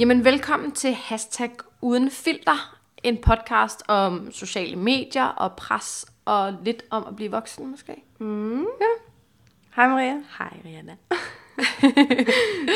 [0.00, 1.50] Jamen, velkommen til Hashtag
[1.80, 2.78] Uden Filter.
[3.02, 7.94] En podcast om sociale medier og pres og lidt om at blive voksen, måske.
[8.18, 8.60] Mm.
[8.60, 8.86] Ja.
[9.76, 10.14] Hej Maria.
[10.38, 10.96] Hej, Rihanna.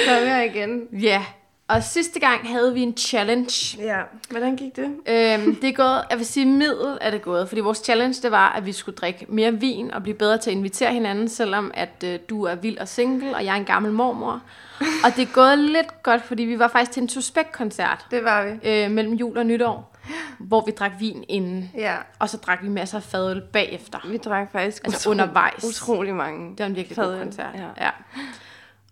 [0.04, 0.88] Så er vi her igen.
[1.00, 1.24] Ja,
[1.68, 3.78] og sidste gang havde vi en challenge.
[3.82, 4.00] Ja.
[4.30, 4.84] Hvordan gik det?
[4.84, 8.30] Øhm, det er gået, jeg vil sige middel er det gået, fordi vores challenge det
[8.30, 11.70] var, at vi skulle drikke mere vin og blive bedre til at invitere hinanden, selvom
[11.74, 14.42] at øh, du er vild og single, og jeg er en gammel mormor.
[14.80, 18.44] Og det er gået lidt godt, fordi vi var faktisk til en suspekt-koncert Det var
[18.44, 18.68] vi.
[18.70, 19.94] øh, mellem jul og nytår,
[20.38, 21.94] hvor vi drak vin inden, Ja.
[22.18, 23.98] og så drak vi masser af fadøl bagefter.
[24.08, 25.64] Vi drak faktisk Altså undervejs.
[25.64, 26.50] utrolig mange.
[26.50, 27.46] Det var en virkelig god Fadøl, koncert.
[27.54, 27.84] ja.
[27.84, 27.90] ja.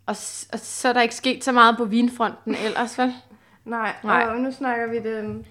[0.06, 0.16] Og,
[0.52, 3.14] og så er der ikke sket så meget på vinfronten ellers, vel?
[3.64, 4.22] Nej, Nej.
[4.22, 5.46] og nu snakker vi den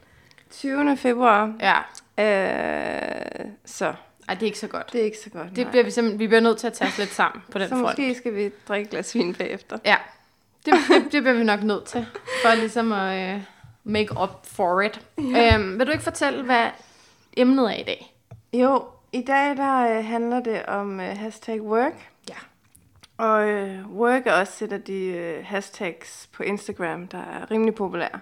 [0.51, 0.97] 20.
[0.97, 1.53] februar.
[1.59, 1.77] Ja.
[2.17, 3.93] Øh, så
[4.27, 4.93] Ej, det er ikke så godt.
[4.93, 5.49] det er ikke så godt.
[5.49, 5.71] Det nej.
[5.71, 7.75] bliver vi simpelthen, vi bliver nødt til at tage os lidt sammen på den så
[7.75, 7.81] front.
[7.81, 9.77] måske skal vi drikke et glas vin bagefter.
[9.85, 9.95] Ja,
[10.65, 12.05] det, det, det bliver vi nok nødt til,
[12.45, 13.41] for ligesom at uh,
[13.83, 15.01] make up for it.
[15.17, 15.55] Ja.
[15.55, 16.67] Um, vil du ikke fortælle, hvad
[17.37, 18.15] emnet er i dag?
[18.53, 22.10] Jo, i dag der øh, handler det om øh, hashtag work.
[23.21, 27.75] Og øh, work er også et af de øh, hashtags på Instagram, der er rimelig
[27.75, 28.19] populære.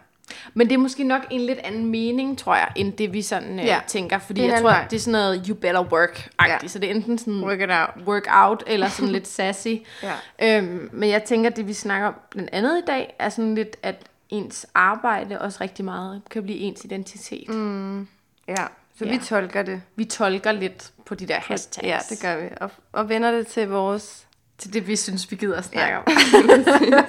[0.54, 3.60] Men det er måske nok en lidt anden mening, tror jeg, end det vi sådan
[3.60, 3.80] uh, Ja.
[3.88, 4.20] tænker.
[4.20, 4.88] Fordi jeg tror, vej.
[4.90, 6.64] det er sådan noget you better work-agtigt.
[6.64, 6.68] Ja.
[6.68, 8.08] Så det er enten sådan Work it out.
[8.08, 9.68] work out, eller sådan lidt sassy.
[10.04, 10.58] Ja.
[10.58, 13.78] Øhm, men jeg tænker, det vi snakker om blandt andet i dag, er sådan lidt,
[13.84, 13.96] at
[14.30, 17.50] ens arbejde også rigtig meget kan blive ens identitet.
[17.50, 18.08] Mm.
[18.48, 18.56] Ja,
[18.98, 19.12] så Ja.
[19.12, 19.82] vi tolker det.
[19.96, 21.88] Vi tolker lidt på de der hashtags.
[21.88, 22.48] Ja, det gør vi.
[22.62, 24.26] Og, og vender det til vores...
[24.60, 25.98] Til det, vi synes, vi gider at snakke Ja.
[25.98, 26.06] om.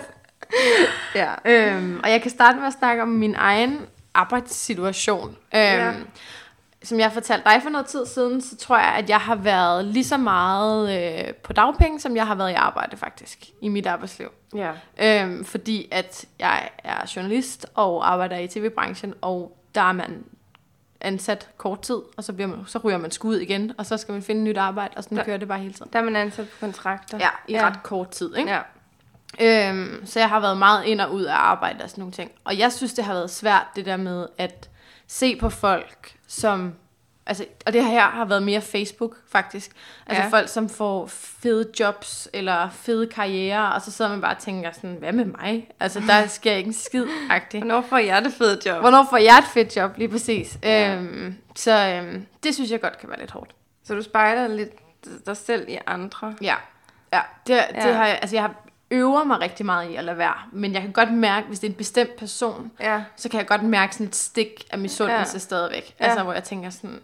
[1.15, 1.35] Ja.
[1.45, 3.81] Øhm, og jeg kan starte med at snakke om min egen
[4.15, 5.29] arbejdssituation.
[5.29, 5.93] Øhm, Ja.
[6.83, 9.85] Som jeg fortalte dig for noget tid siden, så tror jeg, at jeg har været
[9.85, 13.87] lige så meget øh, på dagpenge, som jeg har været i arbejde faktisk, i mit
[13.87, 14.29] arbejdsliv.
[14.55, 14.71] Ja.
[15.03, 20.25] Øhm, fordi at jeg er journalist og arbejder i tv-branchen, og der er man
[21.01, 24.13] ansat kort tid, og så, bliver man, så ryger man skud igen, og så skal
[24.13, 25.91] man finde nyt arbejde, og sådan Der- kører det bare hele tiden.
[25.93, 27.19] Der er man ansat på kontrakter.
[27.19, 27.67] Ja, i ja.
[27.67, 28.51] ret kort tid, ikke?
[28.51, 28.61] Ja.
[29.71, 32.31] Øhm, så jeg har været meget ind og ud af arbejde og sådan nogle ting.
[32.45, 34.71] Og jeg synes, det har været svært, det der med at
[35.07, 36.73] se på folk, som...
[37.31, 39.71] Altså, og det her har været mere Facebook, faktisk.
[40.07, 40.29] Altså Ja.
[40.29, 44.73] folk, som får fede jobs eller fede karriere, og så sidder man bare og tænker
[44.73, 45.69] sådan, hvad med mig?
[45.81, 47.59] Altså, der sker ikke en skid -agtigt.
[47.59, 48.81] Hvornår får jeg det fede job?
[48.81, 50.59] Hvornår får jeg et fedt job, lige præcis?
[50.63, 50.95] Ja.
[50.97, 53.51] Øhm, så øhm, det synes jeg godt kan være lidt hårdt.
[53.85, 54.71] Så du spejler lidt
[55.27, 56.35] dig selv i andre.
[56.43, 56.55] Ja,
[57.13, 57.21] ja.
[57.47, 57.83] Det, ja.
[57.87, 58.55] Det har jeg, altså jeg har
[58.91, 61.67] øver mig rigtig meget i at lade være, men jeg kan godt mærke, hvis det
[61.67, 63.03] er en bestemt person, Ja.
[63.17, 65.39] så kan jeg godt mærke sådan et stik af misundelse ja.
[65.39, 65.95] Stadigvæk.
[66.01, 66.05] Ja.
[66.05, 67.01] Altså, hvor jeg tænker sådan,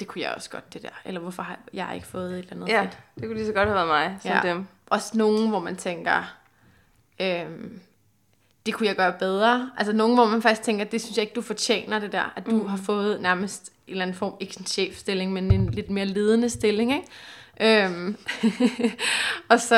[0.00, 0.88] det kunne jeg også godt, det der.
[1.04, 2.98] Eller hvorfor har jeg ikke fået et eller andet Ja, fedt?
[3.14, 4.40] det kunne lige så godt have været mig, som Ja.
[4.44, 4.66] dem.
[4.86, 6.34] Også nogen, hvor man tænker,
[7.20, 7.80] øhm,
[8.66, 9.70] det kunne jeg gøre bedre.
[9.76, 12.32] Altså nogen, hvor man faktisk tænker, det synes jeg ikke, du fortjener det der.
[12.36, 12.66] At du mm.
[12.66, 16.50] har fået nærmest en eller anden form, ikke en chefstilling, men en lidt mere ledende
[16.50, 17.84] stilling, ikke?
[17.86, 18.16] Øhm,
[19.50, 19.76] og så,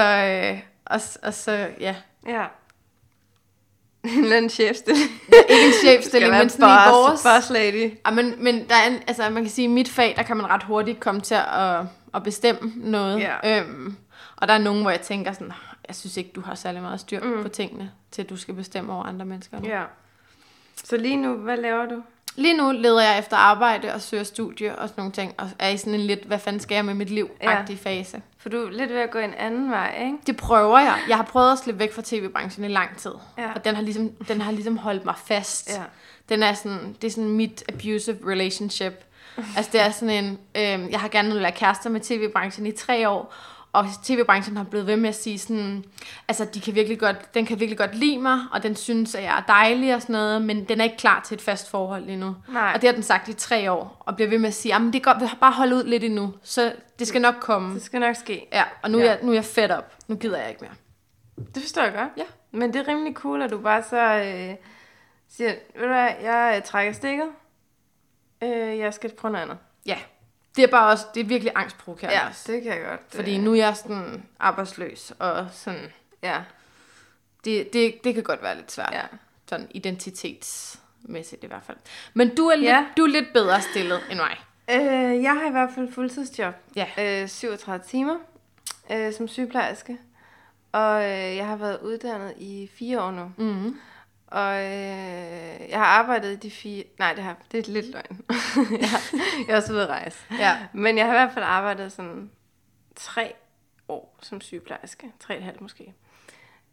[0.52, 1.96] øh, og, og så, ja,
[2.26, 2.44] Ja.
[4.16, 5.10] En eller anden chefstilling.
[5.50, 7.22] ikke en chefstilling, men sådan i vores...
[7.22, 7.92] Boss lady.
[8.06, 10.22] Ja, men, men der er en, altså, man kan sige, at i mit fag, der
[10.22, 11.80] kan man ret hurtigt komme til at,
[12.14, 13.20] at bestemme noget.
[13.20, 13.60] Ja.
[13.60, 13.96] Øhm,
[14.36, 15.52] og der er nogen, hvor jeg tænker sådan,
[15.88, 17.42] jeg synes ikke, du har særlig meget styr mm.
[17.42, 19.60] på tingene, til at du skal bestemme over andre mennesker.
[19.60, 19.82] nu." Ja.
[20.84, 22.02] Så lige nu, hvad laver du?
[22.36, 25.68] Lige nu leder jeg efter arbejde og søger studie og sådan nogle ting, og er
[25.68, 28.22] i sådan en lidt, hvad fanden skal jeg med mit liv-agtig fase.
[28.38, 30.18] For du er lidt ved at gå en anden vej, ikke?
[30.26, 30.98] Det prøver jeg.
[31.08, 33.12] Jeg har prøvet at slippe væk fra tv-branchen i lang tid.
[33.38, 33.52] Ja.
[33.54, 35.70] Og den har, ligesom, den har ligesom holdt mig fast.
[35.70, 35.82] Ja.
[36.28, 38.92] Den er sådan, det er sådan mit abusive relationship.
[39.56, 42.72] Altså det er sådan en, øh, jeg har gerne ville være kærester med tv-branchen i
[42.72, 43.34] tre år,
[43.72, 45.84] og tv-branchen har blevet ved med at sige sådan,
[46.28, 49.22] altså de kan virkelig godt, den kan virkelig godt lide mig, og den synes, at
[49.22, 52.08] jeg er dejlig og sådan noget, men den er ikke klar til et fast forhold
[52.08, 52.36] endnu.
[52.48, 52.72] Nej.
[52.74, 54.92] Og det har den sagt i tre år, og bliver ved med at sige, jamen
[54.92, 57.74] det er godt, bare hold ud lidt endnu, så det skal nok komme.
[57.74, 58.46] Det skal nok ske.
[58.52, 59.08] Ja, og nu, er Ja.
[59.10, 59.94] jeg, nu er jeg fed op.
[60.08, 61.46] Nu gider jeg ikke mere.
[61.54, 62.08] Det forstår jeg godt.
[62.16, 62.22] Ja.
[62.58, 64.54] Men det er rimelig cool, at du bare så øh,
[65.28, 67.26] siger, ved du hvad, jeg øh, trækker stikket.
[68.42, 69.58] Øh, jeg skal prøve noget andet.
[69.86, 69.96] Ja,
[70.56, 73.00] det er bare også, det er virkelig angstprovokerende Ja, det kan jeg godt.
[73.08, 76.40] Fordi nu er jeg sådan arbejdsløs, og sådan, Ja,
[77.44, 78.90] det, det, det kan godt være lidt svært.
[78.92, 79.02] ja.
[79.48, 81.76] Sådan identitetsmæssigt i hvert fald.
[82.14, 82.86] Men du er, lidt, Ja.
[82.96, 84.36] du er lidt bedre stillet end mig.
[84.70, 86.54] Øh, jeg har i hvert fald fuldtidsjob.
[86.76, 86.86] Ja.
[87.22, 88.16] Øh, 37 timer
[88.92, 89.98] øh, som sygeplejerske.
[90.72, 93.32] Og øh, jeg har været uddannet i fire år nu.
[93.36, 93.80] Mm-hmm.
[94.32, 96.84] Og øh, jeg har arbejdet i de fire...
[96.98, 98.20] Nej, det, har, det er lidt løgn.
[98.80, 99.00] jeg, har,
[99.46, 100.18] jeg er også ude at rejse.
[100.38, 100.58] Ja.
[100.72, 102.30] Men jeg har i hvert fald arbejdet sådan
[102.96, 103.34] tre
[103.88, 105.12] år som sygeplejerske.
[105.20, 105.94] Tre og et halvt måske.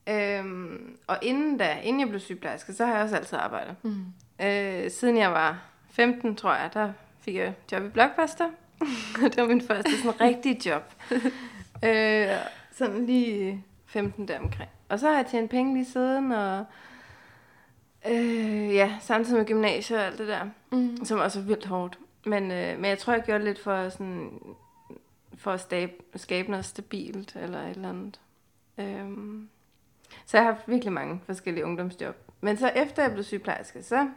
[0.09, 3.75] Øhm, og inden da, inden jeg blev sygeplejerske, så har jeg også altid arbejdet.
[3.83, 4.05] Mm.
[4.41, 5.61] Øh, siden jeg var
[5.91, 6.91] 15, tror jeg, der
[7.21, 8.49] fik jeg job i Blockbuster.
[9.23, 10.93] det var min første sådan rigtig job.
[11.85, 12.27] øh,
[12.71, 14.69] sådan lige 15 der omkring.
[14.89, 16.65] Og så har jeg tjent penge lige siden, og
[18.07, 21.05] øh, ja, samtidig med gymnasiet og alt det der, mm.
[21.05, 21.99] som også er vildt hårdt.
[22.25, 24.39] Men, øh, men jeg tror, jeg gjorde lidt for sådan,
[25.37, 28.19] for at skabe, skabe noget stabilt, eller et eller andet.
[28.77, 29.49] Øhm,
[30.25, 32.15] så jeg har haft virkelig mange forskellige ungdomsjob.
[32.41, 34.09] Men så efter jeg blev sygeplejerske, så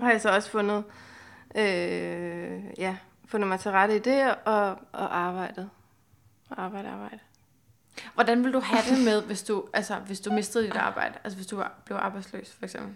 [0.00, 0.84] har jeg så også fundet,
[1.56, 5.70] øh, ja, fundet mig til rette i det, og, og arbejdet.
[6.50, 7.18] Arbejde, arbejde.
[8.14, 11.14] Hvordan vil du have det med, hvis du, altså, hvis du mistede dit arbejde?
[11.24, 12.94] Altså hvis du var, blev arbejdsløs, for eksempel?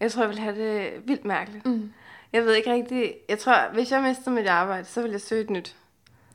[0.00, 1.66] Jeg tror, jeg vil have det vildt mærkeligt.
[1.66, 1.92] Mm.
[2.32, 3.14] Jeg ved ikke rigtig...
[3.28, 5.76] Jeg tror, hvis jeg mistede mit arbejde, så ville jeg søge et nyt.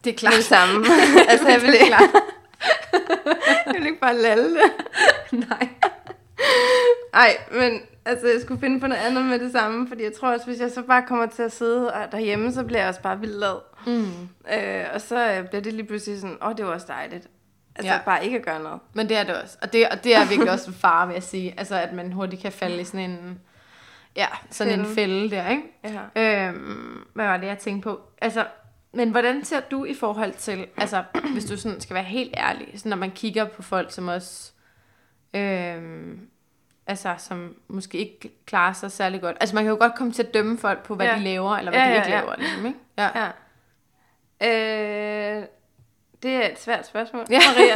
[0.04, 0.34] Det er klart.
[0.34, 0.86] Det samme.
[1.30, 1.96] altså, jeg vil ikke...
[3.66, 4.72] jeg vil ikke bare lalle det.
[5.32, 5.70] Nej.
[7.14, 10.34] Ej, men altså, jeg skulle finde på noget andet med det samme, fordi jeg tror
[10.34, 13.20] også, hvis jeg så bare kommer til at sidde derhjemme, så bliver jeg også bare
[13.20, 13.73] vildt lad.
[13.86, 14.30] Mm.
[14.54, 17.28] Øh, og så øh, bliver det lige pludselig sådan, åh, oh, det var også dejligt.
[17.76, 18.00] Altså ja.
[18.06, 18.80] bare ikke at gøre noget.
[18.94, 19.58] Men det er det også.
[19.62, 21.54] Og det, og det er virkelig også en fare, vil jeg sige.
[21.58, 23.40] Altså, at man hurtigt kan falde i sådan en...
[24.16, 24.90] Ja, sådan fælde.
[24.90, 25.64] en fælde der, ikke?
[26.16, 26.48] Ja.
[26.48, 28.02] Øhm, hvad var det, jeg tænkte på?
[28.22, 28.46] Altså,
[28.94, 31.04] men hvordan ser du i forhold til, altså,
[31.34, 34.52] hvis du sådan skal være helt ærlig, sådan når man kigger på folk, som også,
[35.34, 36.28] øhm,
[36.88, 39.38] altså, som måske ikke klarer sig særlig godt.
[39.40, 41.16] Altså, man kan jo godt komme til at dømme folk på, hvad ja.
[41.16, 42.22] de laver, eller hvad ja, de ikke ja, ja.
[42.22, 42.80] laver, ligesom, ikke?
[42.98, 43.10] Ja.
[43.24, 43.30] ja.
[44.44, 45.44] Øh,
[46.24, 47.40] det er et svært spørgsmål, ja.
[47.48, 47.76] Maria.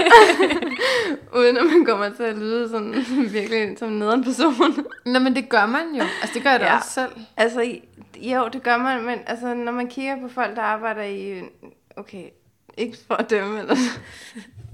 [1.39, 2.95] Uden at man kommer til at lyde sådan
[3.31, 4.53] virkelig som en nederen person.
[5.05, 6.03] Nå, men det gør man jo.
[6.21, 6.77] Altså, det gør jeg da ja.
[6.77, 7.11] også selv.
[7.37, 7.77] Altså,
[8.15, 11.41] jo, det gør man, men altså, når man kigger på folk, der arbejder i...
[11.95, 12.23] Okay,
[12.77, 13.75] ikke for at dømme, eller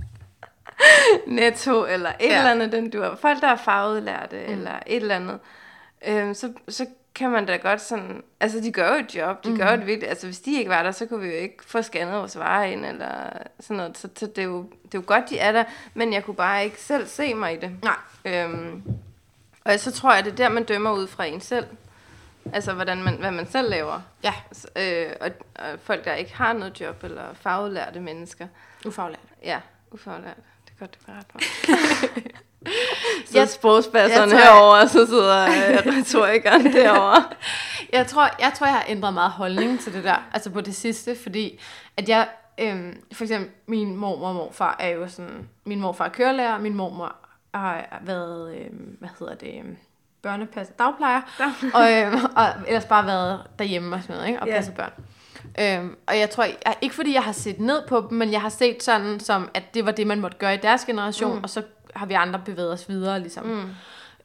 [1.27, 2.37] netto, eller et ja.
[2.37, 3.15] eller andet, den du har.
[3.15, 4.53] Folk, der er farvedlærte, mm.
[4.53, 5.39] eller et eller andet.
[6.07, 8.23] Øhm, så, så kan man da godt sådan...
[8.39, 9.57] Altså, de gør jo et job, de mm.
[9.57, 10.03] gør jo et vildt...
[10.03, 12.63] Altså, hvis de ikke var der, så kunne vi jo ikke få scannet vores varer
[12.63, 13.29] ind, eller
[13.59, 13.97] sådan noget.
[13.97, 15.63] Så, så det, er jo, det er jo godt, de er der,
[15.93, 17.71] men jeg kunne bare ikke selv se mig i det.
[17.83, 17.95] Nej.
[18.25, 18.83] Øhm,
[19.65, 21.65] og så tror jeg, det er der, man dømmer ud fra en selv.
[22.53, 24.01] Altså, hvordan man, hvad man selv laver.
[24.23, 24.33] Ja.
[24.51, 28.47] Så, øh, og, og folk, der ikke har noget job, eller faglærte mennesker.
[28.85, 29.19] Ufaglært.
[29.43, 29.59] Ja,
[29.91, 30.37] ufaglært.
[30.65, 31.25] Det er godt, du kan ret
[33.33, 33.37] på.
[33.37, 37.23] så jeg, sprogspasserne herovre, og så sidder øh, retorikeren derovre.
[37.93, 40.75] jeg, tror, jeg tror, jeg har ændret meget holdning til det der, altså på det
[40.75, 41.59] sidste, fordi
[41.97, 42.27] at jeg,
[42.57, 46.73] øhm, for eksempel min mormor og morfar er jo sådan, min morfar er kørelærer, min
[46.73, 47.15] mormor
[47.53, 49.77] har været, øhm, hvad hedder det, øhm,
[50.21, 51.21] børnepasser, dagplejer,
[51.73, 54.39] og, øhm, og ellers bare været derhjemme og sådan noget, ikke?
[54.39, 54.57] og yeah.
[54.57, 54.91] passet børn.
[55.59, 58.41] Øhm, og jeg tror, jeg, ikke fordi jeg har set ned på dem, men jeg
[58.41, 61.43] har set sådan, som at det var det, man måtte gøre i deres generation, mm.
[61.43, 61.61] og så
[61.95, 63.45] har vi andre bevæget os videre, ligesom.
[63.45, 63.69] Mm.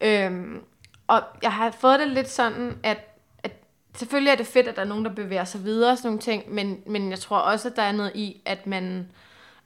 [0.00, 0.61] Øhm,
[1.06, 2.99] og jeg har fået det lidt sådan, at,
[3.43, 3.53] at
[3.94, 6.20] selvfølgelig er det fedt, at der er nogen, der bevæger sig videre og sådan nogle
[6.20, 9.09] ting, men, men jeg tror også, at der er noget i, at man,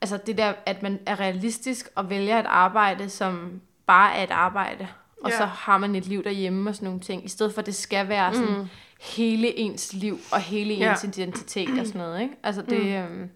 [0.00, 4.30] altså det der, at man er realistisk og vælger et arbejde, som bare er et
[4.30, 4.88] arbejde,
[5.22, 5.38] og yeah.
[5.38, 7.74] så har man et liv derhjemme og sådan nogle ting, i stedet for at det
[7.74, 8.68] skal være sådan mm.
[9.00, 11.04] hele ens liv og hele ens yeah.
[11.04, 12.34] identitet og sådan noget, ikke?
[12.42, 12.92] Altså det, mm.
[12.92, 13.30] øhm,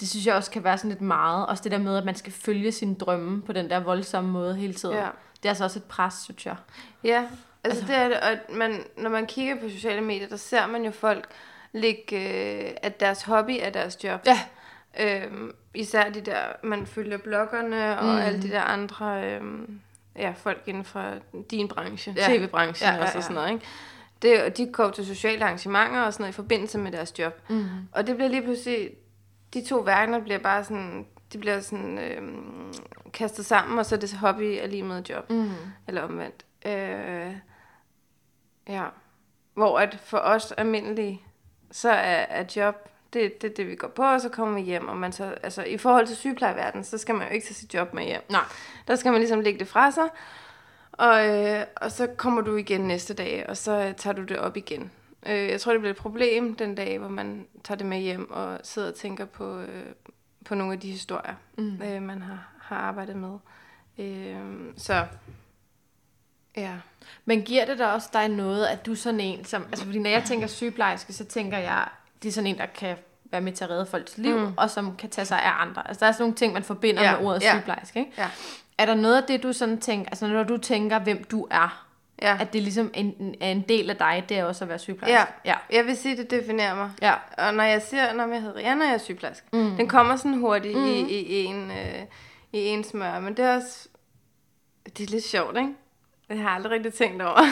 [0.00, 2.14] det synes jeg også kan være sådan lidt meget, også det der med, at man
[2.14, 4.96] skal følge sine drømme på den der voldsomme måde hele tiden.
[4.96, 5.12] Yeah.
[5.36, 6.56] Det er altså også et pres, synes jeg.
[7.04, 7.24] Ja,
[7.64, 10.66] altså, altså det er det, og man, når man kigger på sociale medier, der ser
[10.66, 11.28] man jo folk
[11.72, 14.26] lægge, øh, at deres hobby er deres job.
[14.26, 14.40] Ja.
[15.00, 18.20] Øhm, især de der, man følger bloggerne og mm.
[18.20, 19.24] alle de der andre...
[19.24, 19.80] Øhm,
[20.16, 21.14] ja, folk inden for
[21.50, 22.26] din branche, ja.
[22.28, 23.16] tv-branchen ja, ja, ja.
[23.16, 23.64] og sådan noget, ikke?
[24.22, 27.40] Det, de går til sociale arrangementer og sådan noget i forbindelse med deres job.
[27.48, 27.66] Mm.
[27.92, 28.90] Og det bliver lige pludselig,
[29.54, 32.72] de to verdener bliver bare sådan, de bliver sådan øhm,
[33.12, 35.30] kastet sammen, og så er det hobby er lige med job.
[35.30, 35.50] Mm.
[35.88, 36.44] Eller omvendt.
[36.66, 37.36] Øh,
[38.68, 38.84] ja.
[39.54, 41.22] Hvor at for os almindelige,
[41.70, 44.88] så er, er job det, det, det vi går på, og så kommer vi hjem.
[44.88, 47.74] Og man så, altså, I forhold til sygeplejeverdenen, så skal man jo ikke tage sit
[47.74, 48.22] job med hjem.
[48.30, 48.44] Nej.
[48.88, 50.08] Der skal man ligesom lægge det fra sig,
[50.92, 54.56] og, øh, og så kommer du igen næste dag, og så tager du det op
[54.56, 54.90] igen.
[55.26, 58.30] Øh, jeg tror, det bliver et problem den dag, hvor man tager det med hjem
[58.30, 59.86] og sidder og tænker på, øh,
[60.44, 61.82] på nogle af de historier, mm.
[61.82, 63.38] øh, man har, har arbejdet med.
[63.98, 64.40] Øh,
[64.76, 65.06] så
[66.56, 66.72] ja.
[67.24, 70.10] Men giver det da også dig noget, at du sådan en, som, altså fordi når
[70.10, 71.88] jeg tænker sygeplejerske, så tænker jeg,
[72.22, 72.96] det er sådan en, der kan
[73.30, 74.52] være med til at redde folks liv, mm.
[74.56, 75.88] og som kan tage sig af andre.
[75.88, 77.16] Altså der er sådan nogle ting, man forbinder ja.
[77.16, 77.52] med ordet ja.
[77.52, 77.98] sygeplejerske.
[77.98, 78.12] Ikke?
[78.18, 78.30] Ja.
[78.78, 81.87] Er der noget af det, du sådan tænker, altså når du tænker, hvem du er,
[82.22, 82.36] ja.
[82.40, 85.32] at det ligesom en, er en del af dig, det er også at være sygeplejerske?
[85.44, 85.76] Ja, ja.
[85.76, 86.90] jeg vil sige, det definerer mig.
[87.02, 87.14] Ja.
[87.38, 89.76] Og når jeg siger, når jeg hedder Rihanna, jeg er sygeplejerske, mm.
[89.76, 90.84] den kommer sådan hurtigt mm.
[90.84, 92.02] i, i, en, øh,
[92.52, 93.20] i en smør.
[93.20, 93.88] Men det er også...
[94.84, 95.74] Det er lidt sjovt, ikke?
[96.28, 97.40] Det har jeg aldrig rigtig tænkt over.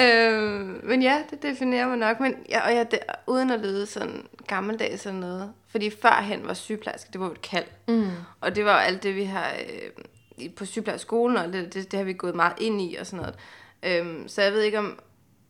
[0.00, 2.20] øhm, men ja, det definerer mig nok.
[2.20, 5.52] Men, ja, og ja, det, uden at lyde sådan gammeldags eller noget.
[5.68, 7.64] Fordi førhen var sygeplejerske, det var jo et kald.
[7.88, 8.10] Mm.
[8.40, 10.04] Og det var jo alt det, vi har øh,
[10.56, 13.34] på sygeplejerskolen, og det, det, det har vi gået meget ind i og sådan noget.
[13.82, 14.98] Øhm, så jeg ved ikke, om,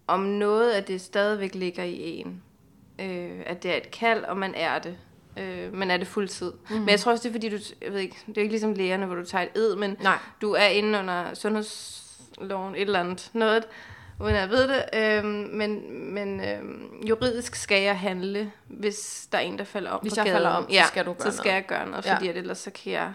[0.07, 2.43] om noget af det stadigvæk ligger i en.
[2.99, 4.97] Øh, at det er et kald, og man er det.
[5.37, 6.53] Øh, men er det fuldtid.
[6.71, 6.77] Mm.
[6.77, 8.75] Men jeg tror også, det er fordi, du, jeg ved ikke, det er ikke ligesom
[8.75, 10.19] lægerne, hvor du tager et ed, men Nej.
[10.41, 13.65] du er inde under sundhedsloven, et eller andet noget,
[14.21, 14.85] uden jeg ved det.
[14.95, 16.63] Øh, men men øh,
[17.09, 20.37] juridisk skal jeg handle, hvis der er en, der falder om Hvis jeg gaden.
[20.37, 21.55] falder om, ja, så skal du gøre så skal noget.
[21.55, 22.31] jeg gøre noget, fordi ja.
[22.31, 23.13] at ellers så kan jeg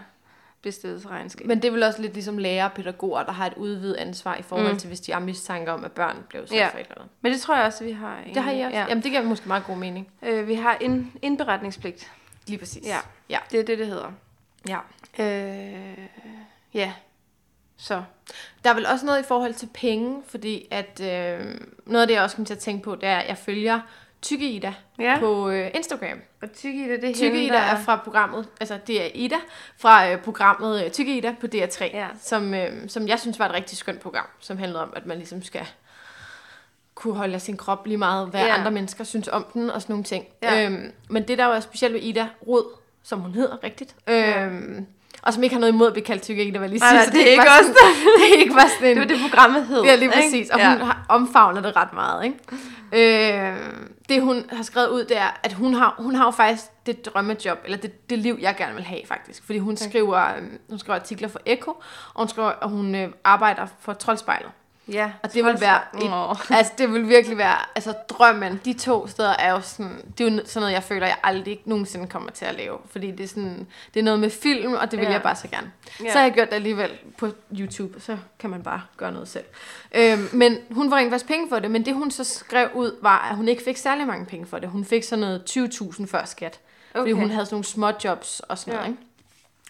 [0.66, 1.46] regnskab.
[1.46, 4.36] Men det er vel også lidt ligesom lærere og pædagoger, der har et udvidet ansvar
[4.36, 4.78] i forhold mm.
[4.78, 6.68] til, hvis de har mistanke om, at børn blev så ja.
[6.68, 6.94] forældre.
[7.20, 8.20] Men det tror jeg også, vi har.
[8.34, 8.76] Det har I også?
[8.76, 8.86] Ja.
[8.88, 10.08] Jamen, det giver måske meget god mening.
[10.22, 12.12] Øh, vi har en indberetningspligt.
[12.46, 12.86] Lige præcis.
[12.86, 12.98] Ja.
[13.30, 14.12] ja, det er det, det hedder.
[14.68, 14.78] Ja.
[15.18, 15.98] Øh,
[16.74, 16.92] ja,
[17.76, 18.02] så.
[18.64, 21.54] Der er vel også noget i forhold til penge, fordi at øh,
[21.86, 23.80] noget af det, jeg også kommer til at tænke på, det er, at jeg følger
[24.22, 25.16] Tykke Ida ja.
[25.20, 26.18] på øh, Instagram.
[26.42, 29.36] Og Tykke Ida, det er Tykke Ida er fra programmet, altså det er Ida
[29.76, 32.08] fra øh, programmet øh, Tykke Ida på DR3, ja.
[32.20, 35.16] som, øh, som jeg synes var et rigtig skønt program, som handlede om, at man
[35.16, 35.66] ligesom skal
[36.94, 38.54] kunne holde af sin krop lige meget, hvad ja.
[38.58, 40.26] andre mennesker synes om den og sådan nogle ting.
[40.42, 40.64] Ja.
[40.64, 44.86] Øhm, men det der var specielt ved Ida Rod, som hun hedder rigtigt, øhm,
[45.22, 47.04] og som ikke har noget imod at blive kaldt tykke, det var lige sige.
[47.04, 47.74] så det, er ikke også
[48.18, 49.82] det er ikke bare sådan en, Det var det programmet hed.
[49.82, 50.50] Ja, lige præcis.
[50.50, 50.72] Og ja.
[50.72, 52.38] hun har omfavnet det ret meget, ikke?
[52.92, 53.56] Øh,
[54.08, 57.06] det hun har skrevet ud, det er, at hun har, hun har jo faktisk det
[57.06, 59.46] drømmejob, eller det, det liv, jeg gerne vil have faktisk.
[59.46, 59.88] Fordi hun, okay.
[59.88, 61.70] skriver, øh, hun skriver artikler for Echo,
[62.14, 64.50] og hun, skriver, og hun øh, arbejder for Troldspejlet.
[64.92, 69.06] Ja, og det vil være et, altså det vil virkelig være, altså drømmen, de to
[69.06, 72.30] steder er jo sådan, det er jo sådan noget, jeg føler, jeg aldrig nogensinde kommer
[72.30, 75.06] til at lave, fordi det er sådan, det er noget med film, og det vil
[75.06, 75.12] ja.
[75.12, 75.72] jeg bare så gerne.
[76.04, 76.12] Ja.
[76.12, 77.28] Så har jeg gjort det alligevel på
[77.58, 79.44] YouTube, så kan man bare gøre noget selv.
[79.94, 82.96] Øhm, men hun var rent faktisk penge for det, men det hun så skrev ud,
[83.02, 84.68] var, at hun ikke fik særlig mange penge for det.
[84.68, 87.00] Hun fik sådan noget 20.000 før skat, okay.
[87.00, 88.78] fordi hun havde sådan nogle små jobs og sådan ja.
[88.78, 89.07] noget, ikke?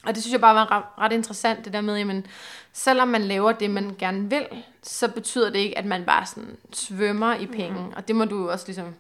[0.09, 2.27] Og det synes jeg bare var ret, ret interessant, det der med, jamen,
[2.73, 4.47] selvom man laver det, man gerne vil,
[4.83, 7.81] så betyder det ikke, at man bare sådan svømmer i penge.
[7.81, 7.93] Mm.
[7.97, 8.95] Og det må du også ligesom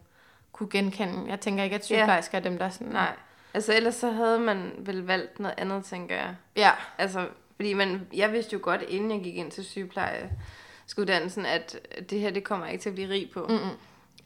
[0.52, 1.30] kunne genkende.
[1.30, 2.86] Jeg tænker ikke, at sygeplejersker er dem, der sådan...
[2.92, 3.12] Nej,
[3.54, 6.34] altså ellers så havde man vel valgt noget andet, tænker jeg.
[6.56, 6.70] Ja.
[6.98, 11.78] Altså, fordi man, jeg vidste jo godt, inden jeg gik ind til sygeplejerskeuddannelsen, at
[12.10, 13.46] det her, det kommer jeg ikke til at blive rig på.
[13.48, 13.70] Mm-hmm.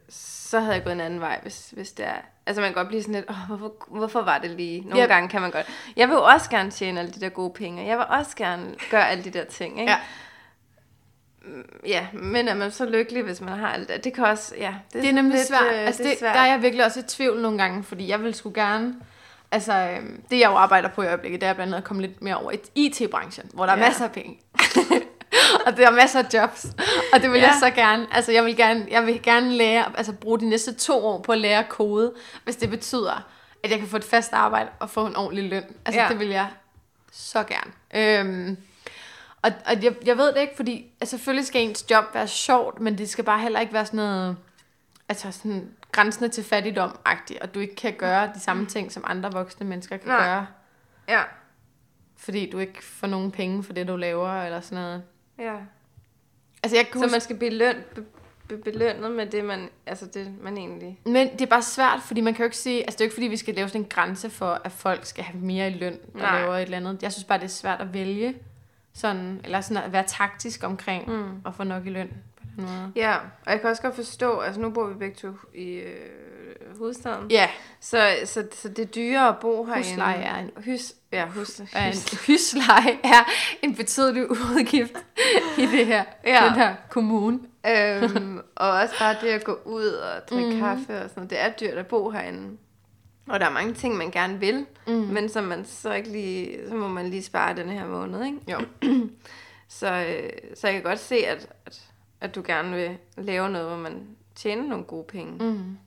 [0.10, 2.17] så havde jeg gået en anden vej, hvis, hvis det er...
[2.48, 4.82] Altså man kan godt blive sådan lidt, oh, hvorfor, hvorfor var det lige?
[4.82, 5.10] Nogle yep.
[5.10, 5.66] gange kan man godt.
[5.96, 7.86] Jeg vil jo også gerne tjene alle de der gode penge.
[7.86, 9.92] Jeg vil også gerne gøre alle de der ting, ikke?
[9.92, 9.98] Ja.
[11.42, 14.04] Mm, ja, men er man så lykkelig, hvis man har alt det?
[14.04, 14.74] Det kan også, ja.
[14.94, 15.74] Det er, det er nemlig lidt, svært.
[15.74, 16.36] Øh, altså det, det svært.
[16.36, 18.96] Der er jeg virkelig også i tvivl nogle gange, fordi jeg vil sgu gerne...
[19.51, 22.01] Altså, øhm, det jeg jo arbejder på i øjeblikket, det er blandt andet at komme
[22.01, 23.80] lidt mere over i IT-branchen, hvor der ja.
[23.80, 24.39] er masser af penge.
[25.65, 26.65] og der er masser af jobs.
[27.13, 27.48] Og det vil ja.
[27.48, 28.07] jeg så gerne.
[28.12, 31.31] Altså, jeg vil gerne, jeg vil gerne lære, altså bruge de næste to år på
[31.31, 33.27] at lære kode, hvis det betyder,
[33.63, 35.63] at jeg kan få et fast arbejde og få en ordentlig løn.
[35.86, 36.07] Altså, ja.
[36.10, 36.48] det vil jeg
[37.12, 37.72] så gerne.
[37.96, 38.57] Øhm,
[39.41, 42.79] og, og jeg, jeg ved det ikke, fordi altså, selvfølgelig skal ens job være sjovt,
[42.79, 44.38] men det skal bare heller ikke være sådan noget,
[45.10, 49.31] altså sådan grænsende til fattigdom-agtigt, og du ikke kan gøre de samme ting, som andre
[49.31, 50.25] voksne mennesker kan Nej.
[50.25, 50.48] gøre.
[51.07, 51.22] Ja.
[52.17, 55.03] Fordi du ikke får nogen penge for det, du laver, eller sådan noget.
[55.39, 55.56] Ja.
[56.63, 58.06] Altså, jeg kan Så man skal beløn, be,
[58.48, 61.00] be, belønnet med det, man, altså det, man egentlig...
[61.06, 62.84] Men det er bare svært, fordi man kan jo ikke sige...
[62.84, 65.06] Altså, det er jo ikke, fordi vi skal lave sådan en grænse for, at folk
[65.06, 66.41] skal have mere i løn, der Nej.
[66.41, 67.03] laver et eller andet.
[67.03, 68.36] Jeg synes bare, det er svært at vælge
[68.94, 71.41] sådan, eller sådan at være taktisk omkring mm.
[71.46, 72.91] at få nok i løn på den måde.
[72.96, 75.96] Ja, og jeg kan også godt forstå, altså nu bor vi begge to i øh,
[76.77, 77.31] hovedstaden.
[77.31, 77.50] Ja.
[77.79, 79.89] Så, så, så det er dyrere at bo herinde.
[79.89, 81.74] Husleje er en, hus, ja, hus, hus.
[81.74, 83.29] En, husleje er
[83.62, 84.98] en betydelig udgift
[85.57, 86.46] i det her, ja.
[86.46, 87.39] den her kommune.
[87.67, 90.60] Øhm, og også bare det at gå ud og drikke mm.
[90.60, 91.29] kaffe og sådan noget.
[91.29, 92.57] Det er dyrt at bo herinde.
[93.27, 94.93] Og der er mange ting, man gerne vil, mm.
[94.93, 98.38] men som man så ikke lige, så må man lige spare den her måned, ikke?
[98.48, 98.60] Jo.
[99.79, 101.81] så, øh, så jeg kan godt se, at, at,
[102.22, 105.46] at du gerne vil lave noget, hvor man tjener nogle gode penge.
[105.46, 105.77] Mm.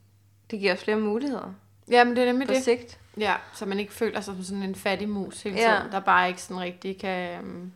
[0.51, 1.55] Det giver flere muligheder.
[1.91, 2.65] Ja, men det er nemlig på det.
[2.65, 2.99] sigt.
[3.17, 5.81] Ja, så man ikke føler sig som sådan en fattig mus hele tiden, ja.
[5.93, 7.39] der bare ikke sådan rigtig kan...
[7.39, 7.73] Øhm,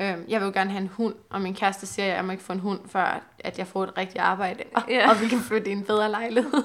[0.00, 2.32] øhm, jeg vil jo gerne have en hund, og min kæreste siger, at jeg må
[2.32, 5.08] ikke få en hund, før at jeg får et rigtigt arbejde, og, ja.
[5.10, 6.52] og vi kan flytte i en bedre lejlighed.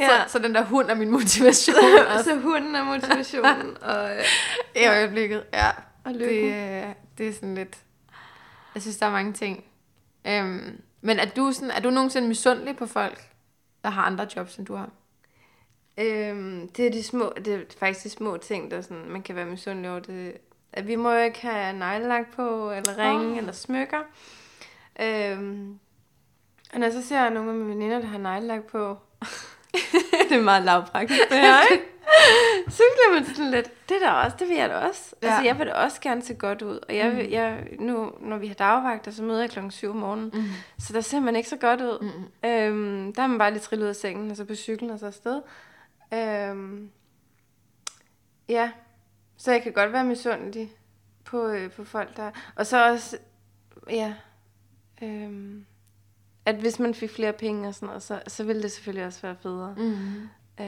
[0.00, 0.08] ja.
[0.08, 1.76] så, så den der hund er min motivation.
[2.24, 3.76] Så hunden er motivationen.
[3.80, 4.24] og, øh,
[4.76, 5.70] I øjeblikket, ja.
[6.04, 6.52] Og lykken.
[6.52, 7.76] Det, øh, det er sådan lidt...
[8.74, 9.64] Jeg synes, der er mange ting.
[10.26, 13.32] Øhm, men er du, sådan, er du nogensinde misundelig på folk?
[13.84, 14.90] der har andre jobs, end du har?
[15.98, 19.36] Øhm, det er de små, det er faktisk de små ting, der sådan, man kan
[19.36, 20.00] være misundelig over.
[20.00, 20.36] Det,
[20.72, 23.38] at vi må jo ikke have neglelak på, eller ringe, oh.
[23.38, 23.98] eller smykker.
[25.00, 25.78] Øhm,
[26.72, 28.98] og når så ser jeg nogle af mine veninder, der har neglelak på,
[30.28, 31.84] det er meget lavpraktisk, det her, ikke?
[32.76, 35.14] så bliver man sådan lidt, det der også, det vil jeg da også.
[35.22, 35.26] Ja.
[35.26, 36.78] Altså, jeg vil da også gerne se godt ud.
[36.88, 37.32] Og jeg, vil, mm.
[37.32, 40.30] jeg, nu, når vi har dagvagter, så møder jeg klokken 7 om morgenen.
[40.34, 40.44] Mm.
[40.78, 41.98] Så der ser man ikke så godt ud.
[42.00, 42.48] Mm.
[42.48, 44.98] Øhm, der er man bare lidt trillet ud af sengen, og så på cyklen og
[44.98, 45.42] så afsted.
[46.14, 46.90] Øhm,
[48.48, 48.70] ja,
[49.36, 50.72] så jeg kan godt være misundelig
[51.24, 52.30] på, øh, på folk, der...
[52.56, 53.18] Og så også,
[53.90, 54.14] ja,
[55.02, 55.64] øhm,
[56.44, 59.22] at hvis man fik flere penge og sådan noget, så, så ville det selvfølgelig også
[59.22, 59.74] være federe.
[59.78, 60.28] Mm.
[60.60, 60.66] Øh,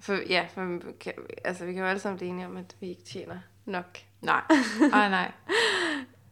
[0.00, 1.12] for ja, for, kan,
[1.44, 3.98] altså, vi kan jo alle sammen blive enige om, at vi ikke tjener nok.
[4.20, 4.42] Nej,
[4.90, 5.32] nej, nej.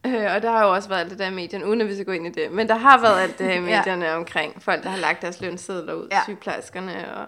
[0.05, 1.93] øh, og der har jo også været alt det der i medierne, uden at vi
[1.93, 2.51] skal gå ind i det.
[2.51, 4.17] Men der har været alt det her i medierne ja.
[4.17, 6.19] omkring folk, der har lagt deres lønsedler ud, ja.
[6.23, 7.27] sygeplejerskerne og,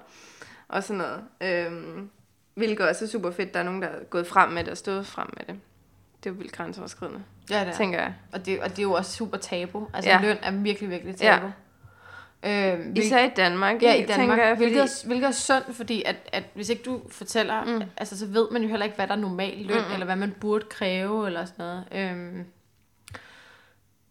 [0.68, 1.24] og sådan noget.
[1.42, 2.10] Øhm,
[2.54, 3.54] hvilket også er super fedt.
[3.54, 5.62] Der er nogen, der er gået frem med det og stået frem med det.
[6.24, 7.74] Det er jo vildt grænseoverskridende, ja, det er.
[7.74, 8.14] tænker jeg.
[8.34, 9.88] Og det, og det er jo også super tabu.
[9.94, 10.22] Altså ja.
[10.22, 11.46] løn er virkelig, virkelig tabu.
[11.46, 11.52] Ja.
[12.44, 13.04] Øh, hvil...
[13.04, 14.58] Især i Danmark, ja, i Danmark jeg.
[14.58, 14.64] Fordi...
[14.64, 17.84] Hvilket, er, hvilket er sundt, fordi at, at hvis ikke du fortæller, mm.
[17.98, 19.94] altså, så ved man jo heller ikke, hvad der er normal løn, mm.
[19.94, 21.86] eller hvad man burde kræve, eller sådan noget.
[21.92, 22.46] Øh,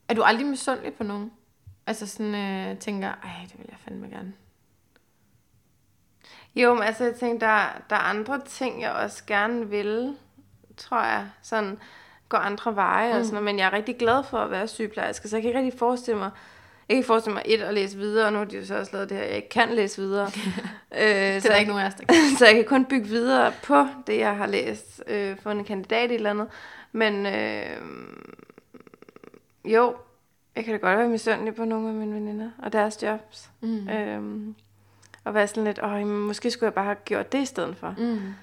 [0.09, 1.33] er du aldrig misundelig på nogen?
[1.87, 4.33] Altså sådan øh, tænker, ej, det vil jeg fandme gerne.
[6.55, 10.17] Jo, men altså jeg tænker, der, der er andre ting, jeg også gerne vil,
[10.77, 11.27] tror jeg.
[11.43, 11.79] Sådan
[12.29, 13.19] gå andre veje mm.
[13.19, 13.45] og sådan noget.
[13.45, 16.19] Men jeg er rigtig glad for at være sygeplejerske, så jeg kan ikke rigtig forestille
[16.19, 16.31] mig,
[16.89, 18.93] jeg kan forestille mig et at læse videre, og nu har de jo så også
[18.93, 20.27] lavet det her, jeg ikke kan læse videre.
[20.99, 22.17] øh, det er så der ikke nogen af os, der kan.
[22.39, 26.11] så jeg kan kun bygge videre på det, jeg har læst, øh, for en kandidat
[26.11, 26.49] i et eller andet.
[26.93, 27.77] Men øh,
[29.65, 29.95] jo,
[30.57, 33.51] jeg kan da godt være misundelig på nogle af mine veninder og deres jobs.
[33.61, 33.89] Mm.
[33.89, 34.55] Øhm,
[35.25, 37.95] og være sådan lidt, åh, måske skulle jeg bare have gjort det i stedet for.
[37.99, 38.35] Mm.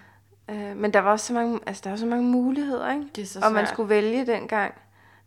[0.49, 3.05] Øh, men der var også så mange, altså der var så mange muligheder, ikke?
[3.15, 4.73] Det er så og man skulle vælge dengang,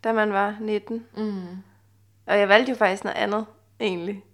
[0.04, 1.06] da man var 19.
[1.16, 1.42] Mm.
[2.26, 3.46] Og jeg valgte jo faktisk noget andet,
[3.80, 4.24] egentlig,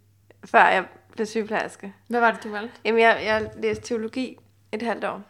[0.45, 1.95] før jeg blev sygeplejerske.
[2.09, 2.75] Hvad var det, du valgte?
[2.85, 4.37] Jamen, jeg, jeg læste teologi
[4.73, 5.23] et halvt år.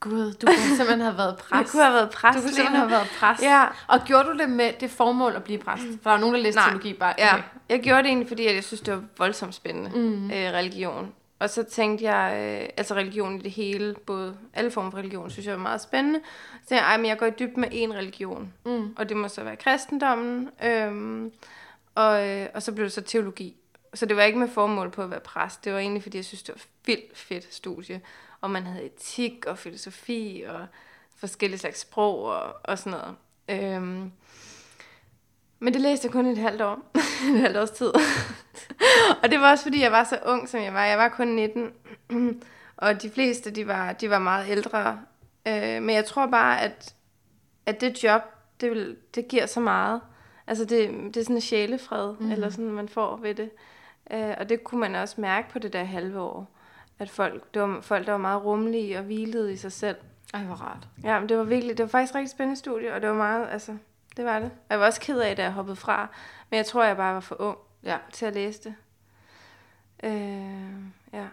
[0.00, 1.52] Gud, du kunne simpelthen have været præst.
[1.52, 2.36] Jeg kunne have været præst.
[2.38, 3.42] Du kunne simpelthen have været præst.
[3.42, 3.66] Ja.
[3.86, 5.82] Og gjorde du det med det formål at blive præst?
[6.02, 7.12] For der er nogen, der læste teologi bare.
[7.12, 7.24] Okay.
[7.24, 10.30] Ja, jeg gjorde det egentlig, fordi jeg synes, det var voldsomt spændende, mm.
[10.30, 11.12] øh, religion.
[11.40, 15.30] Og så tænkte jeg, øh, altså religion i det hele, både alle former for religion,
[15.30, 16.20] synes jeg var meget spændende.
[16.62, 18.94] Så tænkte jeg, men jeg går i dyb med én religion, mm.
[18.96, 20.50] og det må så være kristendommen.
[20.64, 21.32] Øhm,
[21.94, 23.56] og, øh, og så blev det så teologi.
[23.94, 26.24] Så det var ikke med formål på at være præst, det var egentlig, fordi jeg
[26.24, 28.00] synes, det var vildt fedt studie.
[28.40, 30.66] Og man havde etik og filosofi og
[31.16, 33.16] forskellige slags sprog og, og sådan noget.
[33.48, 34.12] Øhm,
[35.60, 36.78] men det læste jeg kun et halvt år.
[37.34, 37.92] et halvt års tid.
[39.22, 40.84] og det var også, fordi jeg var så ung, som jeg var.
[40.84, 41.70] Jeg var kun 19.
[42.76, 45.00] og de fleste, de var, de var meget ældre.
[45.48, 46.94] Øh, men jeg tror bare, at,
[47.66, 48.22] at det job,
[48.60, 50.00] det, vil, det giver så meget.
[50.46, 52.30] Altså, det, det er sådan en sjælefred, mm.
[52.32, 53.50] eller sådan, man får ved det.
[54.10, 56.56] Øh, og det kunne man også mærke på det der halve år.
[56.98, 59.96] At folk, det var folk, der var meget rummelige og hvilede i sig selv.
[60.34, 60.88] Ej, hvor rart.
[61.04, 63.48] Ja, men det var virkelig, det var faktisk rigtig spændende studie, og det var meget,
[63.50, 63.76] altså,
[64.20, 64.50] det var det.
[64.50, 66.08] Og jeg var også ked af, da jeg hoppede fra.
[66.50, 67.96] Men jeg tror, jeg bare var for ung ja.
[68.12, 68.74] til at læse det.
[70.02, 71.26] Øh, ja.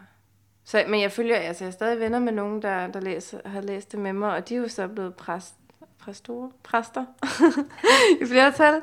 [0.63, 3.61] Så, men jeg følger, altså jeg er stadig venner med nogen, der, der læser, har
[3.61, 5.53] læst det med mig, og de er jo så blevet præst,
[5.99, 7.05] præstore, præster
[8.21, 8.81] i flertal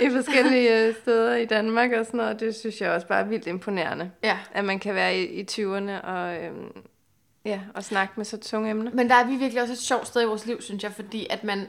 [0.00, 2.40] i forskellige øh, steder i Danmark og sådan noget.
[2.40, 4.38] Det synes jeg også bare er vildt imponerende, ja.
[4.52, 6.82] at man kan være i, i 20'erne og, øhm,
[7.44, 8.90] ja, og snakke med så tunge emner.
[8.94, 11.26] Men der er vi virkelig også et sjovt sted i vores liv, synes jeg, fordi
[11.30, 11.66] at man,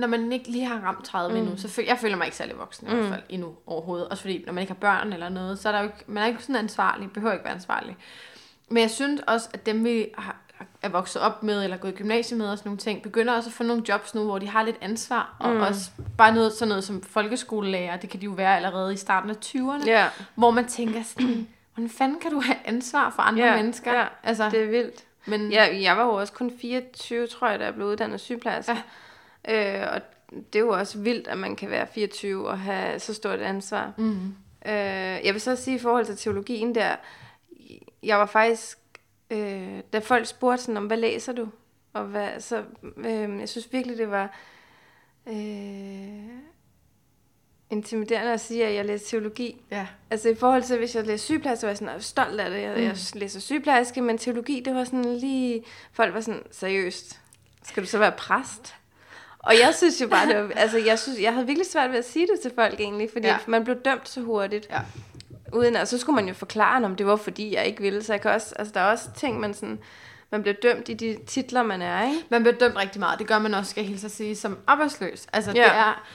[0.00, 1.40] når man ikke lige har ramt 30 mm.
[1.40, 2.96] endnu, så føler jeg føler mig ikke særlig voksen i mm.
[2.96, 4.08] hvert fald endnu overhovedet.
[4.08, 6.22] Også fordi, når man ikke har børn eller noget, så er der jo ikke, man
[6.22, 7.96] er ikke sådan ansvarlig, behøver ikke være ansvarlig.
[8.68, 10.36] Men jeg synes også, at dem vi har,
[10.82, 13.48] er vokset op med, eller gået i gymnasiet med og sådan nogle ting, begynder også
[13.48, 15.60] at få nogle jobs nu, hvor de har lidt ansvar, og mm.
[15.60, 19.30] også bare noget, sådan noget som folkeskolelærer, det kan de jo være allerede i starten
[19.30, 20.10] af 20'erne, yeah.
[20.34, 23.92] hvor man tænker sådan, hvordan fanden kan du have ansvar for andre yeah, mennesker?
[23.92, 25.04] Ja, altså, det er vildt.
[25.26, 28.72] Men ja, jeg var jo også kun 24, tror jeg, da jeg blev uddannet sygeplejerske.
[28.72, 28.82] Ja.
[29.48, 30.00] Øh, og
[30.30, 33.92] det er jo også vildt, at man kan være 24 og have så stort ansvar.
[33.98, 34.34] Mm.
[34.66, 36.96] Øh, jeg vil så sige i forhold til teologien der,
[38.02, 38.78] jeg var faktisk,
[39.30, 41.48] øh, da folk spurgte sådan om, hvad læser du?
[41.92, 42.64] Og hvad, så,
[42.96, 44.36] øh, jeg synes virkelig, det var
[45.26, 45.34] øh,
[47.70, 49.62] intimiderende at sige, at jeg læser teologi.
[49.70, 49.86] Ja.
[50.10, 52.62] Altså i forhold til, hvis jeg læser sygeplejerske, så var jeg sådan stolt af det.
[52.62, 52.82] Jeg, mm.
[52.82, 57.20] jeg læser sygeplejerske, men teologi, det var sådan lige, folk var sådan, seriøst,
[57.62, 58.74] skal du så være præst?
[59.42, 61.98] Og jeg synes jo bare, det var, altså jeg, synes, jeg havde virkelig svært ved
[61.98, 63.38] at sige det til folk egentlig, fordi ja.
[63.46, 64.66] man blev dømt så hurtigt.
[64.70, 64.80] Ja.
[65.52, 68.02] uden, og så skulle man jo forklare, om det var fordi, jeg ikke ville.
[68.02, 69.78] Så jeg kan også, altså, der er også ting, man sådan,
[70.30, 72.24] man bliver dømt i de titler, man er, ikke?
[72.28, 73.18] Man bliver dømt rigtig meget.
[73.18, 75.26] Det gør man også, skal jeg hilse at sige, som arbejdsløs.
[75.32, 75.62] Altså, ja.
[75.62, 76.06] det er,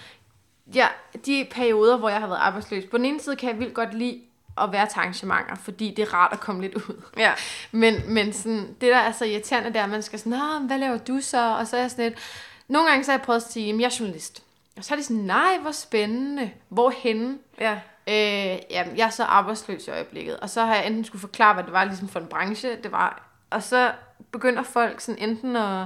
[0.74, 0.88] ja,
[1.26, 2.84] de perioder, hvor jeg har været arbejdsløs.
[2.92, 4.22] På den ene side kan jeg vildt godt lide
[4.62, 7.02] at være til arrangementer, fordi det er rart at komme lidt ud.
[7.18, 7.32] Ja.
[7.72, 10.78] Men, men sådan, det, der er så irriterende, det er, at man skal sådan, hvad
[10.78, 11.56] laver du så?
[11.60, 12.20] Og så er jeg sådan lidt,
[12.68, 14.44] nogle gange så har jeg prøvet at sige, at jeg er journalist.
[14.78, 16.52] Og så er de sådan, nej, hvor spændende.
[16.70, 17.38] Hvorhenne?
[17.60, 17.80] Ja.
[18.08, 20.38] Øh, jamen, jeg er så arbejdsløs i øjeblikket.
[20.38, 22.92] Og så har jeg enten skulle forklare, hvad det var ligesom for en branche, det
[22.92, 23.30] var.
[23.50, 23.92] Og så
[24.32, 25.86] begynder folk sådan enten at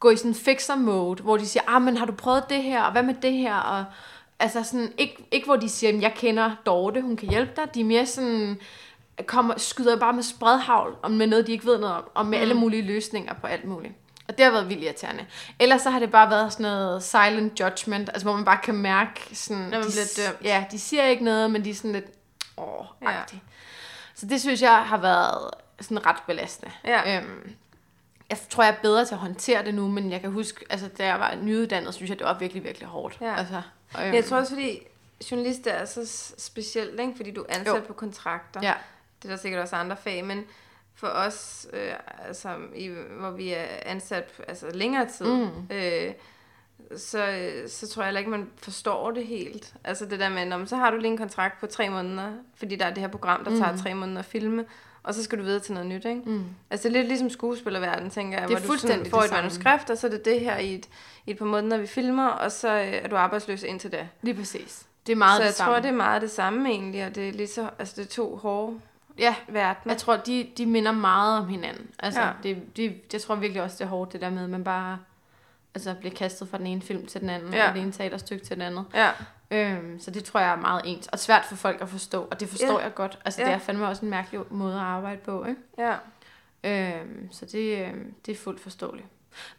[0.00, 2.82] gå i sådan fixer mode, hvor de siger, ah, men har du prøvet det her,
[2.82, 3.84] og hvad med det her, og
[4.38, 7.80] altså sådan, ikke, ikke hvor de siger, jeg kender Dorte, hun kan hjælpe dig, de
[7.80, 8.60] er mere sådan,
[9.26, 12.38] kommer, skyder bare med spredhavl, og med noget, de ikke ved noget om, og med
[12.38, 12.42] mm.
[12.42, 13.94] alle mulige løsninger på alt muligt.
[14.28, 15.26] Og det har været vildt irriterende.
[15.58, 18.74] Ellers så har det bare været sådan noget silent judgment, altså hvor man bare kan
[18.74, 19.62] mærke sådan...
[19.62, 20.44] Når man de, bliver dømt.
[20.44, 22.06] Ja, de siger ikke noget, men de er sådan lidt...
[22.58, 23.22] Åh, ja.
[24.14, 26.72] Så det synes jeg har været sådan ret belastende.
[26.84, 27.16] Ja.
[27.16, 27.54] Øhm,
[28.30, 30.88] jeg tror, jeg er bedre til at håndtere det nu, men jeg kan huske, altså
[30.98, 33.18] da jeg var nyuddannet, synes jeg, det var virkelig, virkelig hårdt.
[33.20, 33.36] Ja.
[33.36, 33.62] Altså,
[34.00, 34.78] øhm, jeg tror også, fordi
[35.30, 37.12] journalist er så specielt, ikke?
[37.16, 37.80] fordi du er ansat jo.
[37.86, 38.60] på kontrakter.
[38.62, 38.74] Ja.
[39.22, 40.44] Det er der sikkert også andre fag, men
[40.96, 41.92] for os, øh,
[42.28, 45.50] altså, i, hvor vi er ansat altså, længere tid, mm.
[45.70, 46.12] øh,
[46.96, 49.74] så, så tror jeg heller ikke, man forstår det helt.
[49.84, 52.76] Altså det der med, om, så har du lige en kontrakt på tre måneder, fordi
[52.76, 53.78] der er det her program, der tager mm.
[53.78, 54.64] tre måneder at filme,
[55.02, 56.22] og så skal du videre til noget nyt, ikke?
[56.26, 56.44] Mm.
[56.70, 59.90] Altså det er lidt ligesom skuespillerverden, tænker jeg, det hvor du sådan, får et manuskript,
[59.90, 60.88] og så er det det her i et,
[61.26, 64.08] i et par måneder, vi filmer, og så øh, er du arbejdsløs indtil da.
[64.22, 64.86] Lige præcis.
[65.06, 65.72] Det er meget så det jeg samme.
[65.72, 68.10] tror, det er meget det samme egentlig, og det er lige så, altså det er
[68.10, 68.80] to hårde
[69.18, 69.92] ja, verdener.
[69.94, 71.86] Jeg tror, de, de minder meget om hinanden.
[71.98, 72.30] Altså, Ja.
[72.42, 74.98] det, det, jeg tror virkelig også, det er hårdt, det der med, at man bare
[75.74, 77.68] altså, bliver kastet fra den ene film til den anden, Ja.
[77.68, 78.84] og det ene teaterstykke til den anden.
[78.94, 79.10] Ja,
[79.50, 82.40] Øhm, så det tror jeg er meget ens, og svært for folk at forstå, og
[82.40, 82.84] det forstår Ja.
[82.84, 83.18] jeg godt.
[83.24, 83.46] Altså, Ja.
[83.46, 85.60] det er fandme også en mærkelig måde at arbejde på, ikke?
[85.78, 85.94] ja.
[86.64, 89.06] Øhm, så det, øhm, det er fuldt forståeligt.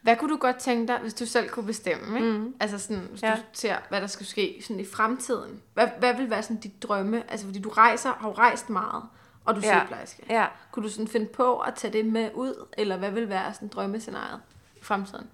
[0.02, 2.18] Hvad kunne du godt tænke dig, hvis du selv kunne bestemme?
[2.20, 2.32] Ikke?
[2.32, 2.54] Mm.
[2.60, 3.34] Altså sådan, hvis Ja.
[3.34, 5.62] du ser, hvad der skal ske sådan i fremtiden.
[5.74, 7.22] Hvad, hvad vil være sådan dit drømme?
[7.30, 9.02] Altså fordi du rejser, har jo rejst meget,
[9.48, 9.78] og du er Ja.
[9.80, 10.22] sygeplejerske.
[10.30, 10.46] Ja.
[10.72, 13.68] Kunne du sådan finde på at tage det med ud, eller hvad vil være sådan
[13.68, 14.40] drømmescenariet
[14.76, 15.26] i fremtiden?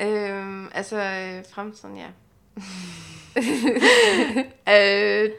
[0.00, 2.06] Øhm, altså, øh, fremtiden, ja.
[4.68, 5.30] øh,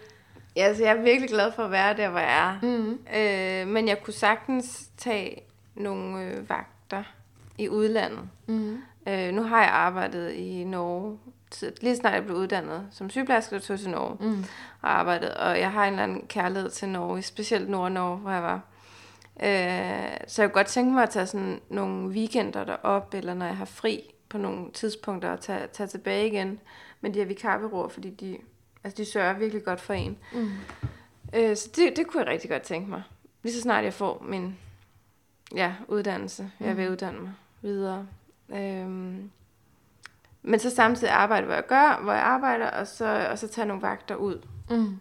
[0.56, 2.60] ja, altså, jeg er virkelig glad for at være der, hvor jeg er.
[2.62, 3.00] Mm.
[3.16, 5.42] Øh, men jeg kunne sagtens tage
[5.76, 7.04] nogle øh, vagter
[7.58, 8.30] i udlandet.
[8.48, 8.78] Mm.
[9.08, 11.18] Øh, nu har jeg arbejdet i Norge.
[11.52, 14.44] Tid- Lige snart jeg blev uddannet som sygeplejerske, tog til Norge Mm.
[14.82, 15.30] og arbejdet.
[15.34, 18.62] Og jeg har en eller anden kærlighed til Norge, specielt Nord-Norge, hvor jeg var.
[19.44, 23.46] Øh, så jeg kunne godt tænke mig at tage sådan nogle weekender derop, eller når
[23.46, 26.60] jeg har fri på nogle tidspunkter, og tage, tage tilbage igen
[27.02, 28.38] med de her vikarbyråer, fordi de,
[28.84, 30.18] altså de sørger virkelig godt for en.
[30.34, 30.50] Mm.
[31.36, 33.04] Øh, så det, det kunne jeg rigtig godt tænke mig.
[33.44, 34.58] Lige så snart jeg får min
[35.56, 36.52] ja, uddannelse.
[36.60, 38.08] Jeg vil uddanne mig videre.
[38.50, 39.32] Øhm,
[40.43, 43.67] men så samtidig arbejde, hvor jeg gør, hvor jeg arbejder, og så, og så tage
[43.67, 44.41] nogle vagter ud.
[44.69, 44.97] Mm.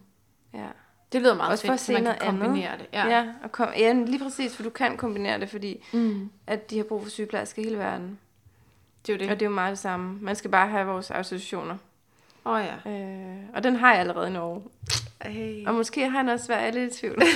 [0.54, 0.66] Ja.
[1.12, 2.42] Det lyder meget Også for fedt, at så man se kan noget andet.
[2.46, 2.86] kombinere det.
[2.92, 6.30] Ja, ja, og kom, ja, lige præcis, for du kan kombinere det, fordi Mm.
[6.46, 8.18] at de har brug for sygeplejersker i hele verden.
[9.06, 9.30] Det er jo det.
[9.30, 10.18] Og det er jo meget det samme.
[10.20, 11.76] Man skal bare have vores autorisationer.
[12.46, 12.90] Åh oh, ja.
[12.90, 14.62] Øh, og den har jeg allerede i Norge.
[15.22, 15.66] Hey.
[15.66, 17.22] Og måske har han også været lidt i tvivl.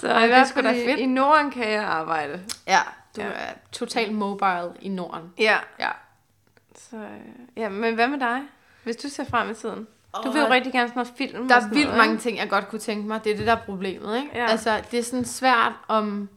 [0.00, 2.40] så Ej, i det er hvert sgu fald da i, i Norden kan jeg arbejde.
[2.66, 2.78] Ja,
[3.16, 3.26] du Ja.
[3.28, 5.32] er totalt mobile i Norden.
[5.38, 5.56] Ja.
[5.78, 5.90] Ja.
[6.76, 6.96] Så,
[7.56, 8.40] ja, men hvad med dig?
[8.84, 9.86] Hvis du ser frem i tiden.
[10.24, 12.22] Du vil jo rigtig gerne sådan noget film Der er vildt noget, mange ikke?
[12.22, 13.24] ting, jeg godt kunne tænke mig.
[13.24, 14.30] Det er det, der er problemet, ikke?
[14.34, 14.46] Ja.
[14.46, 16.28] Altså, det er sådan svært om...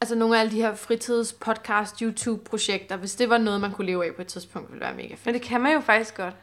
[0.00, 3.86] Altså, nogle af alle de her fritids, podcast, YouTube-projekter, hvis det var noget, man kunne
[3.86, 5.26] leve af på et tidspunkt, ville være mega fedt.
[5.26, 6.34] Men det kan man jo faktisk godt.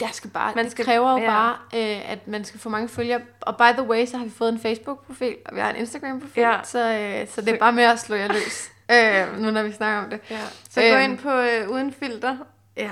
[0.00, 1.26] Jeg skal bare, Man det skal- kræver jo ja.
[1.30, 3.20] bare, øh, at man skal få mange følgere.
[3.40, 6.40] Og by the way, så har vi fået en Facebook-profil, og vi har en Instagram-profil,
[6.42, 6.60] Ja.
[6.64, 9.72] så, øh, så det er bare med at slå jer løs, øh, nu når vi
[9.72, 10.20] snakker om det.
[10.30, 10.38] Ja.
[10.70, 11.00] Så gå Øhm.
[11.10, 12.36] ind på øh, Uden Filter.
[12.76, 12.90] Ja.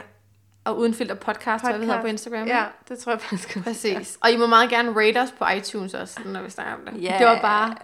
[0.64, 2.46] Og uden filter podcast, hvad vi hedder på Instagram.
[2.46, 3.64] Ja, det tror jeg faktisk.
[3.64, 4.18] Præcis.
[4.20, 7.02] Og I må meget gerne rate os på iTunes også, når vi snakker om det.
[7.02, 7.16] Ja.
[7.18, 7.74] Det var bare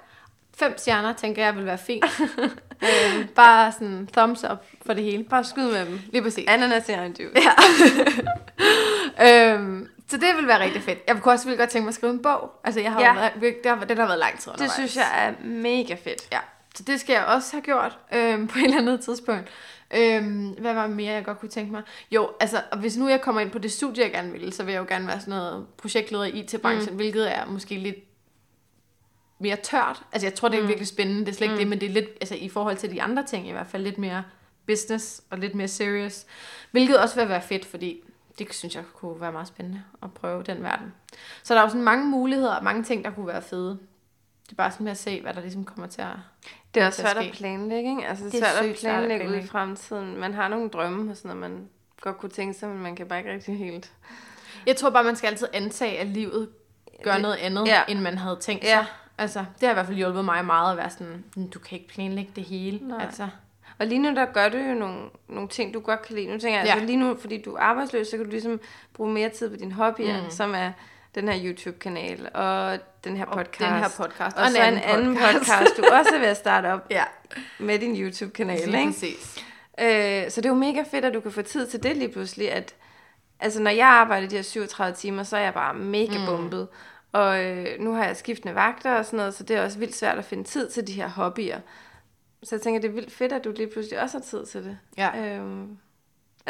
[0.58, 2.04] fem stjerner, tænker jeg, vil være fint.
[2.82, 5.24] øh, bare sådan thumbs up for det hele.
[5.24, 6.00] Bare skyd med dem.
[6.12, 6.44] Lige præcis.
[6.48, 7.42] Ananas i egen juice.
[9.18, 9.52] Ja.
[9.54, 10.98] øhm, så det vil være rigtig fedt.
[11.08, 12.50] Jeg kunne også vildt godt tænke mig at skrive en bog.
[12.64, 13.14] Altså, jeg har Ja.
[13.14, 14.72] været, det har, den har været lang tid Det undervejs.
[14.72, 16.22] synes jeg er mega fedt.
[16.32, 16.38] Ja,
[16.74, 19.48] så det skal jeg også have gjort øhm, på et eller andet tidspunkt.
[19.94, 21.82] Øhm, hvad var mere, jeg godt kunne tænke mig?
[22.10, 24.64] Jo, altså, og hvis nu jeg kommer ind på det studie, jeg gerne vil, så
[24.64, 26.96] vil jeg jo gerne være sådan noget projektleder i IT-branchen, mm.
[26.96, 27.96] hvilket er måske lidt
[29.38, 30.02] mere tørt.
[30.12, 30.68] Altså, jeg tror, det er mm.
[30.68, 31.58] virkelig spændende, det er slet ikke mm.
[31.58, 33.82] det, men det er lidt, altså i forhold til de andre ting, i hvert fald
[33.82, 34.24] lidt mere
[34.66, 36.26] business og lidt mere serious.
[36.70, 38.00] Hvilket også vil være fedt, fordi
[38.38, 40.92] det synes jeg kunne være meget spændende at prøve den verden.
[41.42, 43.78] Så der er jo sådan mange muligheder og mange ting, der kunne være fede.
[44.44, 46.16] Det er bare sådan med at se, hvad der ligesom kommer til at
[46.74, 48.06] Det er også svært at planlægge, ikke?
[48.08, 50.16] Altså, det er, svært at planlægge, at planlægge ud i fremtiden.
[50.16, 51.68] Man har nogle drømme og sådan noget, man
[52.00, 53.92] godt kunne tænke sig, men man kan bare ikke rigtig helt...
[54.66, 56.48] Jeg tror bare, man skal altid antage, at livet
[57.02, 57.82] gør noget andet, ja.
[57.88, 58.70] end man havde tænkt sig.
[58.70, 58.86] Ja.
[59.18, 61.88] Altså, det har i hvert fald hjulpet mig meget at være sådan, du kan ikke
[61.88, 62.88] planlægge det hele.
[62.88, 63.04] Nej.
[63.04, 63.28] Altså.
[63.78, 66.26] Og lige nu, der gør du jo nogle, nogle ting, du godt kan lide.
[66.26, 66.72] Nu tænker jeg, ja.
[66.72, 68.60] altså lige nu, fordi du er arbejdsløs, så kan du ligesom
[68.94, 70.30] bruge mere tid på din hobbyer, mm.
[70.30, 70.72] som er
[71.14, 73.60] den her YouTube-kanal, og den her podcast.
[73.60, 74.36] Og den her podcast.
[74.36, 75.38] Og, og så en anden podcast.
[75.38, 77.04] podcast, du også er ved at starte op ja.
[77.58, 78.68] med din YouTube-kanal.
[78.68, 78.92] Lige ikke?
[78.92, 79.44] præcis.
[79.80, 82.12] Øh, så det er jo mega fedt, at du kan få tid til det lige
[82.12, 82.74] pludselig, at
[83.40, 86.26] altså når jeg arbejder de her 37 timer, så er jeg bare mega mm.
[86.26, 86.68] bumpet.
[87.12, 89.96] Og øh, nu har jeg skiftende vagter og sådan noget, så det er også vildt
[89.96, 91.60] svært at finde tid til de her hobbyer.
[92.42, 94.64] Så jeg tænker, det er vildt fedt, at du lige pludselig også har tid til
[94.64, 94.78] det.
[94.96, 95.36] Ja.
[95.36, 95.78] Øhm,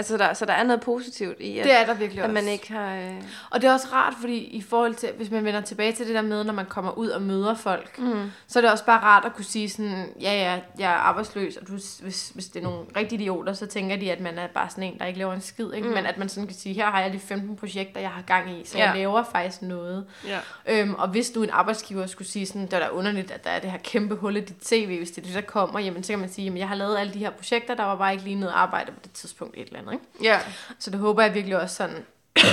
[0.00, 2.48] Altså, der, så der er noget positivt i, at, det er der virkelig at man
[2.48, 2.96] ikke har...
[2.96, 3.22] Øh...
[3.50, 6.14] Og det er også rart, fordi i forhold til, hvis man vender tilbage til det
[6.14, 8.30] der med, når man kommer ud og møder folk, mm.
[8.46, 11.56] så er det også bare rart at kunne sige sådan, ja, ja, jeg er arbejdsløs,
[11.56, 14.46] og du, hvis, hvis det er nogle rigtige idioter, så tænker de, at man er
[14.46, 15.88] bare sådan en, der ikke laver en skid, ikke?
[15.88, 15.94] Mm.
[15.94, 18.50] men at man sådan kan sige, her har jeg de 15 projekter, jeg har gang
[18.50, 18.86] i, så ja.
[18.86, 20.06] jeg laver faktisk noget.
[20.26, 20.38] Ja.
[20.66, 23.50] Øhm, og hvis du en arbejdsgiver skulle sige sådan, det er da underligt, at der
[23.50, 26.02] er det her kæmpe hul i dit CV, hvis det er det, der kommer, jamen
[26.02, 28.12] så kan man sige, jamen jeg har lavet alle de her projekter, der var bare
[28.12, 30.05] ikke lige noget arbejde på det tidspunkt et eller andet andet.
[30.05, 30.24] Ikke?
[30.29, 30.40] Ja.
[30.79, 32.07] Så det håber jeg virkelig også sådan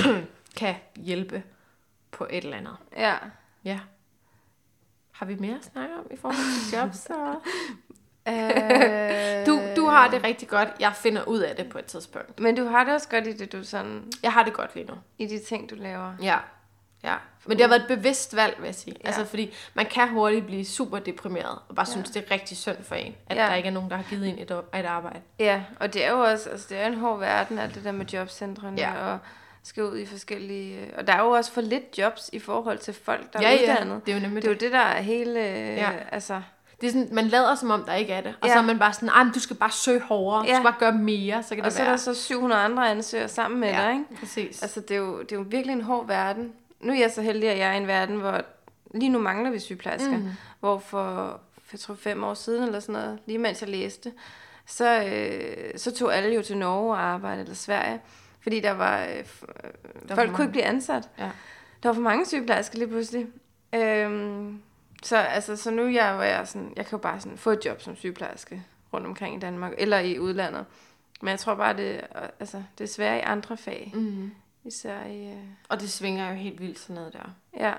[0.56, 1.42] kan hjælpe
[2.10, 2.76] på et eller andet.
[2.96, 3.14] Ja.
[3.64, 3.80] Ja.
[5.12, 6.96] Har vi mere at snakke om i forhold til jobs?
[6.96, 7.34] Så?
[8.28, 9.46] Øh...
[9.46, 10.68] du, du har det rigtig godt.
[10.80, 12.40] Jeg finder ud af det på et tidspunkt.
[12.40, 14.12] Men du har det også godt i det, du sådan...
[14.22, 14.94] Jeg har det godt lige nu.
[15.18, 16.14] I de ting, du laver.
[16.22, 16.38] Ja.
[17.04, 17.14] Ja,
[17.46, 18.96] men det har været et bevidst valg, vil jeg sige.
[19.02, 19.06] Ja.
[19.06, 21.92] Altså, fordi man kan hurtigt blive super deprimeret, og bare ja.
[21.92, 23.42] synes, det er rigtig synd for en, at ja.
[23.42, 25.20] der ikke er nogen, der har givet en et, et arbejde.
[25.38, 27.92] Ja, og det er jo også, altså det er en hård verden, alt det der
[27.92, 29.12] med jobcentrene, ja.
[29.12, 29.18] og
[29.62, 30.90] skal ud i forskellige...
[30.98, 33.62] Og der er jo også for lidt jobs i forhold til folk, der ja, er
[33.62, 33.94] uddannet.
[33.94, 34.48] Ja, det er jo nemlig det.
[34.48, 35.40] er jo det, der er hele...
[35.40, 35.90] Ja.
[36.12, 36.42] Altså,
[36.80, 38.34] det er sådan, man lader som om, der ikke er det.
[38.40, 38.52] Og ja.
[38.52, 40.50] så er man bare sådan, ah, du skal bare søge hårdere, ja.
[40.50, 41.86] du skal bare gøre mere, så kan det Og så være.
[41.86, 44.20] er der så 700 andre ansøgere sammen med ja, dig, ikke?
[44.20, 44.62] præcis.
[44.62, 47.22] Altså, det er, jo, det er jo virkelig en hård verden nu er jeg så
[47.22, 48.44] heldig, at jeg er i en verden, hvor
[48.94, 50.18] lige nu mangler vi sygeplejersker.
[50.18, 50.28] Mm.
[50.60, 51.40] Hvor for,
[51.72, 54.12] jeg tror, fem år siden eller sådan noget, lige mens jeg læste,
[54.66, 58.00] så, øh, så tog alle jo til Norge og arbejdede, eller Sverige,
[58.40, 59.24] fordi der var, øh,
[60.08, 61.08] der folk kunne ikke blive ansat.
[61.18, 61.30] Ja.
[61.82, 63.26] Der var for mange sygeplejersker lige pludselig.
[63.74, 64.62] Øhm,
[65.02, 67.64] så, altså, så nu jeg, var jeg, sådan, jeg kan jo bare sådan, få et
[67.64, 68.62] job som sygeplejerske
[68.92, 70.64] rundt omkring i Danmark, eller i udlandet.
[71.20, 72.00] Men jeg tror bare, det,
[72.40, 73.92] altså, det er svært i andre fag.
[73.94, 74.30] Mm.
[74.68, 75.26] Især i...
[75.26, 75.38] Uh...
[75.68, 77.30] Og det svinger jo helt vildt sådan noget der.
[77.60, 77.72] Ja.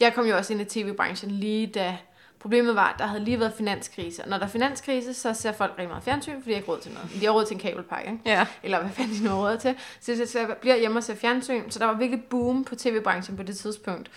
[0.00, 1.98] Jeg kom jo også ind i tv-branchen lige da...
[2.38, 4.22] Problemet var, at der havde lige været finanskrise.
[4.22, 6.72] Og når der er finanskrise, så ser folk rigtig meget fjernsyn, fordi de har ikke
[6.72, 7.10] råd til noget.
[7.20, 8.22] De har råd til en kabelpakke, ikke?
[8.26, 8.46] Ja.
[8.62, 9.76] Eller hvad fanden de nu har råd til.
[10.00, 11.70] Så, så jeg bliver hjemme og ser fjernsyn.
[11.70, 14.10] Så der var virkelig boom på tv-branchen på det tidspunkt.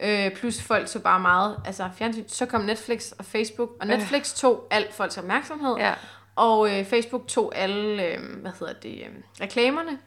[0.00, 2.24] Øh, plus folk så bare meget altså fjernsyn.
[2.28, 3.70] Så kom Netflix og Facebook.
[3.80, 5.76] Og Netflix tog alt folks opmærksomhed.
[5.76, 5.94] Ja.
[6.36, 9.08] Og øh, Facebook tog alle, øh, hvad hedder det, øh,
[9.40, 9.98] reklamerne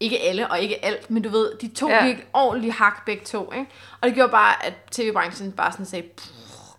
[0.00, 2.06] ikke alle og ikke alt, men du ved, de to ja.
[2.06, 3.66] gik ordentligt hak begge to, ikke?
[4.00, 6.08] Og det gjorde bare, at tv-branchen bare sådan sagde,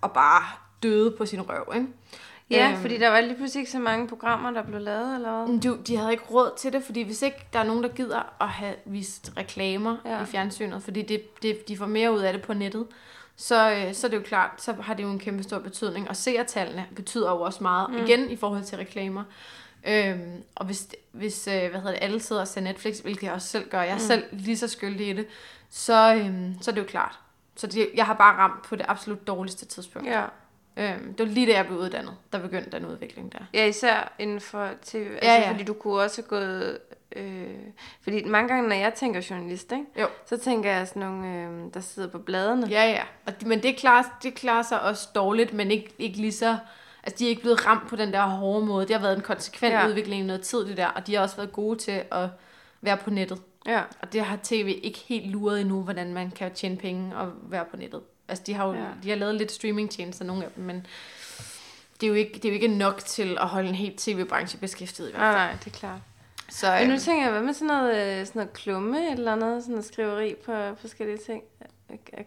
[0.02, 0.44] og bare
[0.84, 1.88] døde på sin røv, ikke?
[2.50, 5.46] Ja, øhm, fordi der var lige pludselig ikke så mange programmer, der blev lavet, eller
[5.46, 5.62] hvad?
[5.62, 8.42] Du, de havde ikke råd til det, fordi hvis ikke der er nogen, der gider
[8.42, 10.22] at have vist reklamer ja.
[10.22, 12.88] i fjernsynet, fordi det, det, de får mere ud af det på nettet,
[13.36, 16.10] så, øh, så er det jo klart, så har det jo en kæmpe stor betydning.
[16.10, 17.98] Og seertallene betyder jo også meget, mm.
[17.98, 19.24] igen i forhold til reklamer.
[19.88, 23.34] Øhm, og hvis, hvis øh, hvad hedder det, alle sidder og ser Netflix, hvilket jeg
[23.34, 24.00] også selv gør, jeg er mm.
[24.00, 25.28] selv lige så skyldig i det,
[25.70, 27.20] så, øhm, så er det jo klart.
[27.56, 30.08] Så det, jeg har bare ramt på det absolut dårligste tidspunkt.
[30.08, 30.26] Ja.
[30.78, 33.40] Øhm, det var lige da jeg blev uddannet, der begyndte den udvikling der.
[33.54, 35.08] Ja, især inden for TV.
[35.12, 35.52] Altså, ja, ja.
[35.52, 36.80] fordi du kunne også have gået...
[37.16, 37.48] Øh,
[38.02, 39.86] fordi mange gange, når jeg tænker journalist, ikke?
[40.02, 40.08] Jo.
[40.26, 42.68] så tænker jeg sådan nogle, øh, der sidder på bladene.
[42.70, 43.04] Ja, ja.
[43.26, 46.58] Og, men det klarer, det klarer sig også dårligt, men ikke, ikke lige så
[47.06, 48.88] altså de er ikke blevet ramt på den der hårde måde.
[48.88, 49.88] Det har været en konsekvent ja.
[49.88, 52.30] udvikling i noget tid, det der, og de har også været gode til at
[52.82, 53.42] være på nettet.
[53.66, 53.82] Ja.
[54.02, 57.66] Og det har tv ikke helt luret endnu, hvordan man kan tjene penge og være
[57.66, 58.02] på nettet.
[58.28, 58.86] Altså de har jo ja.
[59.04, 60.88] de har lavet lidt streamingtjenester, nogle af dem, men
[62.02, 64.60] det er, jo ikke, det er jo ikke nok til at holde en helt tv-branche
[64.60, 65.36] beskæftiget i hvert fald.
[65.36, 66.00] Nej, nej, det er klart.
[66.50, 69.32] Så, Men nu øhm, tænker jeg, hvad med sådan noget, øh, sådan noget klumme eller
[69.32, 71.44] andet, sådan noget skriveri på forskellige ting?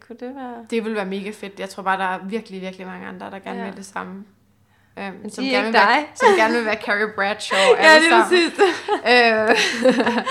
[0.01, 0.67] Kunne det være...
[0.71, 1.61] Det vil være mega fedt.
[1.61, 3.67] Jeg tror bare, der er virkelig, virkelig mange andre, der gerne ja.
[3.67, 4.25] vil det samme.
[4.99, 7.59] Øhm, som, gerne vil være, som gerne vil være Carrie Bradshaw.
[7.83, 8.53] ja, det er præcis
[9.09, 10.25] øh.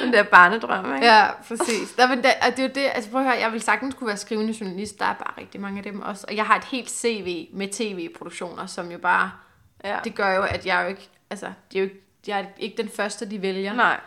[0.02, 1.06] Den der barnedrøm, ikke?
[1.06, 1.92] Ja, præcis.
[1.96, 4.08] Der, men der, det er jo det, altså prøv at høre, jeg vil sagtens kunne
[4.08, 6.24] være skrivende journalist, der er bare rigtig mange af dem også.
[6.28, 9.30] Og jeg har et helt CV med tv-produktioner, som jo bare,
[9.84, 9.96] ja.
[10.04, 12.82] det gør jo, at jeg jo ikke, altså, det er jo ikke, jeg er ikke
[12.82, 13.72] den første, de vælger.
[13.72, 14.00] Nej.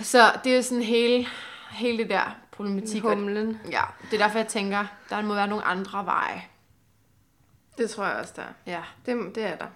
[0.00, 1.26] Så det er sådan hele,
[1.70, 3.02] hele det der problematik.
[3.02, 3.60] Humlen.
[3.70, 6.42] Ja, det er derfor, jeg tænker, der må være nogle andre veje.
[7.78, 8.52] Det tror jeg også, der er.
[8.66, 8.82] Ja.
[9.06, 9.66] Det, det er der.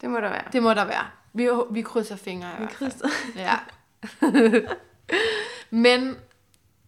[0.00, 0.44] Det må der være.
[0.52, 1.06] Det må der være.
[1.32, 2.90] Vi, vi krydser fingre i Vi hvert fald.
[2.90, 3.08] krydser.
[3.36, 3.58] Ja.
[5.70, 6.16] Men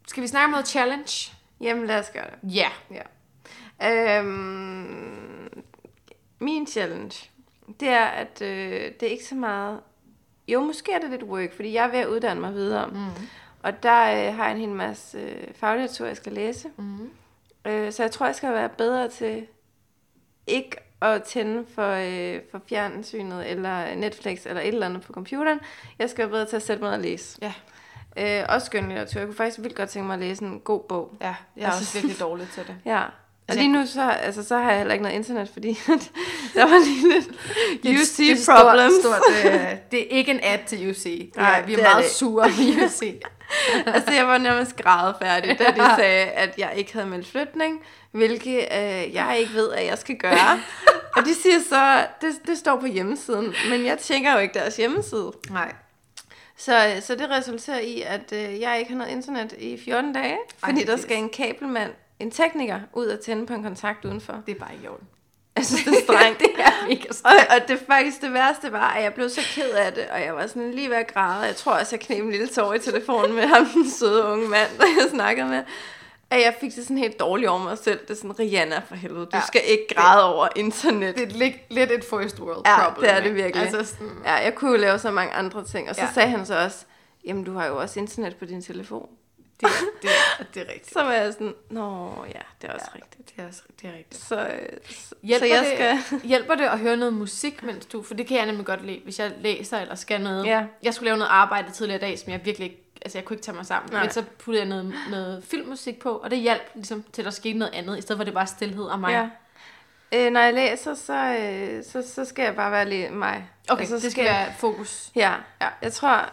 [0.06, 1.32] skal vi snakke om noget challenge?
[1.60, 2.54] Jamen, lad os gøre det.
[2.54, 2.68] Ja.
[2.90, 4.18] Ja.
[4.18, 5.62] Øhm,
[6.38, 7.30] min challenge,
[7.80, 9.80] det er, at øh, det er ikke så meget...
[10.48, 12.86] Jo, måske er det lidt work, fordi jeg er ved at uddanne mig videre.
[12.86, 13.06] Mm.
[13.62, 16.68] Og der øh, har jeg en hel masse øh, faglitteratur, jeg skal læse.
[16.76, 17.10] Mm.
[17.64, 19.46] Øh, så jeg tror, jeg skal være bedre til
[20.48, 25.60] ikke at tænde for, øh, for fjernsynet eller Netflix eller et eller andet på computeren.
[25.98, 27.38] Jeg skal være bedre til at sætte mig og læse.
[27.42, 27.52] Ja.
[28.40, 29.20] Øh, også skønlitteratur.
[29.20, 31.16] Jeg kunne faktisk vildt godt tænke mig at læse en god bog.
[31.20, 32.76] Ja, jeg er også virkelig dårlig til det.
[32.92, 33.02] Ja.
[33.48, 35.68] Altså, lige nu så, altså, så har jeg heller ikke noget internet, fordi
[36.54, 37.28] der var lige lidt
[38.02, 38.94] UC er problems.
[38.94, 41.02] Stort, stort, øh, det er ikke en ad til UC.
[41.02, 42.12] Det er, Nej, vi er er meget det.
[42.12, 43.02] sure med UC.
[43.94, 47.80] altså, jeg var nærmest grædefærdig, da de sagde, at jeg ikke havde meldt flytning,
[48.12, 50.60] hvilket øh, jeg ikke ved, at jeg skal gøre.
[51.16, 54.76] og de siger så, det, det står på hjemmesiden, men jeg tjekker jo ikke deres
[54.76, 55.32] hjemmeside.
[55.50, 55.72] Nej.
[56.56, 60.36] Så, så det resulterer i, at øh, jeg ikke har noget internet i 14 dage,
[60.64, 64.04] fordi det der er skal en kabelmand, en tekniker, ud og tænde på en kontakt
[64.04, 64.42] udenfor.
[64.46, 65.06] Det er bare i orden.
[65.56, 66.38] Jeg synes, det er strengt.
[66.42, 69.70] det er mega Og, og det faktisk det værste var, at jeg blev så ked
[69.70, 71.40] af det, og jeg var sådan lige ved at græde.
[71.46, 74.48] Jeg tror også, jeg knep en lille tår i telefonen med ham, den søde unge
[74.48, 75.62] mand, der jeg snakkede med.
[76.30, 77.98] At jeg fik det sådan helt dårligt over mig selv.
[78.00, 79.38] Det er sådan, Rihanna for helvede, du Ja.
[79.38, 79.46] ja.
[79.46, 81.14] skal ikke græde over internet.
[81.16, 83.00] Det er lidt, lidt et first world Ja, problem.
[83.10, 83.66] det er det virkelig.
[83.66, 85.88] Altså sådan, Ja, jeg kunne jo lave så mange andre ting.
[85.88, 86.06] Og så Ja.
[86.06, 86.12] ja.
[86.12, 86.84] sagde han så også,
[87.26, 89.08] jamen du har jo også internet på din telefon.
[89.60, 89.68] Det,
[90.02, 90.10] det,
[90.54, 90.92] det er rigtigt.
[90.92, 93.00] Så var jeg sådan, nå ja, det er også ja.
[93.02, 93.36] rigtigt.
[93.36, 94.22] Det er, også, det er rigtigt.
[94.22, 96.20] Så, øh, så, Hjælper, så jeg det, skal...
[96.28, 98.02] hjælper det at høre noget musik, mens du...
[98.02, 100.46] For det kan jeg nemlig godt lide, hvis jeg læser eller skal noget.
[100.46, 100.64] Ja.
[100.82, 102.84] Jeg skulle lave noget arbejde tidligere i dag, som jeg virkelig ikke...
[103.02, 103.92] Altså, jeg kunne ikke tage mig sammen.
[103.92, 104.02] Nej.
[104.02, 107.30] Men så puttede jeg noget, noget filmmusik på, og det hjalp ligesom til, at der
[107.30, 109.10] skete noget andet, i stedet for at det bare er stillhed og mig.
[109.10, 109.28] Ja.
[110.12, 113.48] Øh, når jeg læser, så, øh, så, så skal jeg bare være lige mig.
[113.68, 115.10] Okay, Og så det skal være fokus.
[115.16, 115.34] Ja, Ja.
[115.60, 115.68] ja.
[115.82, 116.28] jeg tror,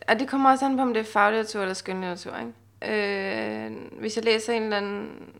[0.00, 2.52] at det kommer også an på, om det er faglitteratur eller skønlitteratur, ikke?
[3.66, 5.32] Øh, hvis jeg læser en eller anden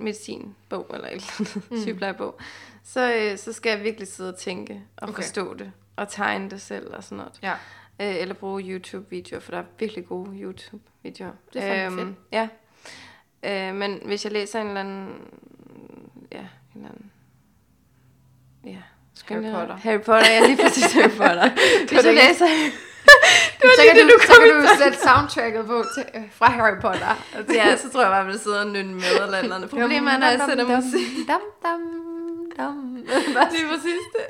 [0.00, 1.80] medicinbog eller et eller andet mm.
[1.80, 2.38] sygeplejebog,
[2.84, 5.22] så, øh, så skal jeg virkelig sidde og tænke og Okay.
[5.22, 7.38] forstå det, og tegne det selv og sådan noget.
[7.42, 7.52] Ja.
[8.00, 11.32] Øh, eller bruge YouTube-videoer, for der er virkelig gode YouTube-videoer.
[11.52, 12.16] Det er fandme fedt.
[12.32, 12.48] Ja.
[13.42, 15.14] Øh, men hvis jeg læser en eller anden...
[16.32, 17.10] Ja, en eller anden...
[18.64, 18.82] Ja.
[19.28, 19.76] Harry Potter.
[19.76, 21.48] Harry Potter, ja, lige præcis Harry Potter.
[21.88, 22.46] hvis ikke- læser...
[23.60, 25.66] Det var så, lige kan det, du, du så kom kan i du sætte soundtracket
[25.66, 27.12] på til, øh, fra Harry Potter.
[27.58, 29.56] ja, så tror jeg bare, at jeg vil sidde og nynne med eller et eller
[29.56, 29.70] andet.
[29.70, 31.06] Problemet er, når jeg sætter musik.
[31.28, 31.80] Dum, dum,
[32.58, 32.94] dum.
[32.96, 34.26] Lige præcis det.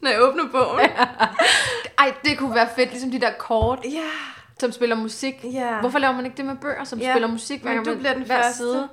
[0.00, 0.90] når jeg åbner bogen.
[1.98, 4.00] Ej, det kunne være fedt, ligesom de der kort, Ja.
[4.60, 5.34] som spiller musik.
[5.52, 5.80] Ja.
[5.80, 7.64] Hvorfor laver man ikke det med bøger, som Ja, spiller musik?
[7.64, 8.56] men du man- bliver den første.
[8.56, 8.88] Side?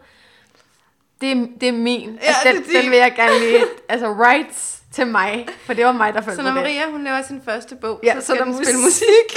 [1.21, 2.19] Det er, det er min.
[2.21, 2.81] Ja, altså, den, det er din.
[2.81, 3.65] den vil jeg gerne lige...
[3.89, 5.47] Altså, rights til mig.
[5.65, 6.61] For det var mig, der følte Så når det.
[6.61, 9.05] Maria, hun laver sin første bog, Ja, så så skal der den spille musik.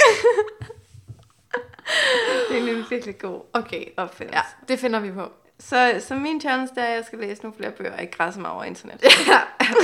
[2.49, 4.37] det er en virkelig god Okay, opfindelse.
[4.37, 5.31] ja, det finder vi på.
[5.59, 8.39] Så, så min challenge er, at jeg skal læse nogle flere bøger, og ikke græsse
[8.39, 9.03] mig over internet.
[9.27, 9.39] Ja,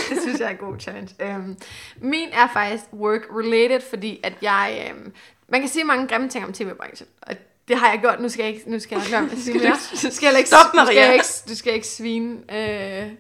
[0.10, 1.36] det synes jeg er en god challenge.
[1.36, 1.58] Um,
[1.98, 4.94] min er faktisk work-related, fordi at jeg...
[4.96, 5.14] Um,
[5.48, 7.36] man kan sige mange grimme ting om tv-branchen, og
[7.68, 8.20] det har jeg gjort.
[8.20, 9.76] Nu skal jeg ikke, nu skal jeg nok sige mere.
[10.04, 11.06] Nu skal jeg ikke, Stop, skal Maria.
[11.06, 13.12] jeg ikke, du skal ikke svine øh,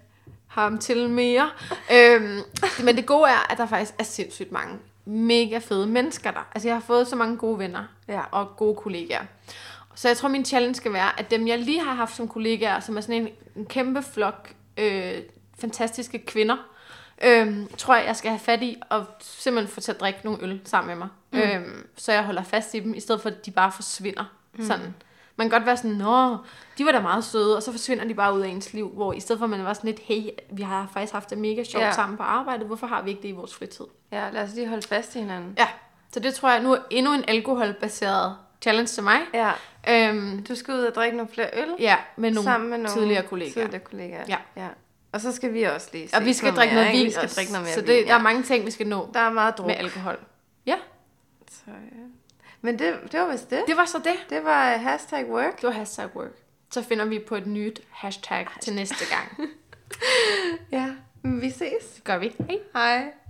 [0.47, 1.49] ham til mere.
[1.93, 2.39] Øhm,
[2.83, 6.47] men det gode er, at der faktisk er sindssygt mange mega fede mennesker der.
[6.55, 8.21] Altså, jeg har fået så mange gode venner Ja.
[8.31, 9.23] og gode kollegaer.
[9.95, 12.79] Så jeg tror, min challenge skal være, at dem, jeg lige har haft som kollegaer,
[12.79, 15.13] som er sådan en, en kæmpe flok øh,
[15.59, 16.55] fantastiske kvinder,
[17.25, 20.43] øh, tror jeg, jeg skal have fat i og simpelthen få til at drikke nogle
[20.43, 21.07] øl sammen med mig.
[21.31, 21.39] Mm.
[21.39, 24.23] Øh, så jeg holder fast i dem, i stedet for, at de bare forsvinder.
[24.53, 24.65] Mm.
[24.65, 24.95] Sådan.
[25.37, 26.37] Man kan godt være sådan, nå,
[26.77, 29.13] de var da meget søde, og så forsvinder de bare ud af ens liv, hvor
[29.13, 31.63] i stedet for, at man var sådan lidt, hey, vi har faktisk haft det mega
[31.63, 31.83] sjovt.
[31.85, 31.91] Ja.
[31.91, 33.85] sammen på arbejdet, hvorfor har vi ikke det i vores fritid?
[34.11, 35.53] Ja, lad os lige holde fast i hinanden.
[35.57, 35.67] Ja,
[36.13, 39.19] så det tror jeg nu er endnu en alkoholbaseret challenge til mig.
[39.33, 39.51] Ja.
[39.89, 41.69] Øhm, Du skal ud og drikke nogle flere øl.
[41.79, 43.53] ja, med nogle, sammen med nogle tidligere kollegaer.
[43.53, 44.23] Tidligere kollegaer.
[44.27, 44.37] Ja.
[44.55, 44.67] ja.
[45.15, 47.23] Og så skal vi også lige Og vi skal drikke mere, noget vin Vi skal
[47.23, 47.35] også.
[47.35, 48.07] drikke noget mere Så vin, det, ja.
[48.07, 49.67] der er mange ting, vi skal nå Der er meget druk.
[49.67, 50.17] med alkohol.
[50.65, 50.77] Ja,
[51.51, 52.01] Så, ja.
[52.61, 53.63] Men det, det var vist det.
[53.67, 54.15] det var så det.
[54.29, 55.55] Det var hashtag work.
[55.61, 56.31] Det var hashtag work.
[56.71, 58.61] Så finder vi på et nyt hashtag, hashtag.
[58.61, 59.37] til næste gang.
[60.71, 60.89] Ja,
[61.23, 61.83] vi ses.
[61.95, 62.35] Det gør vi.
[62.49, 62.59] Hej.
[62.73, 63.11] Hej.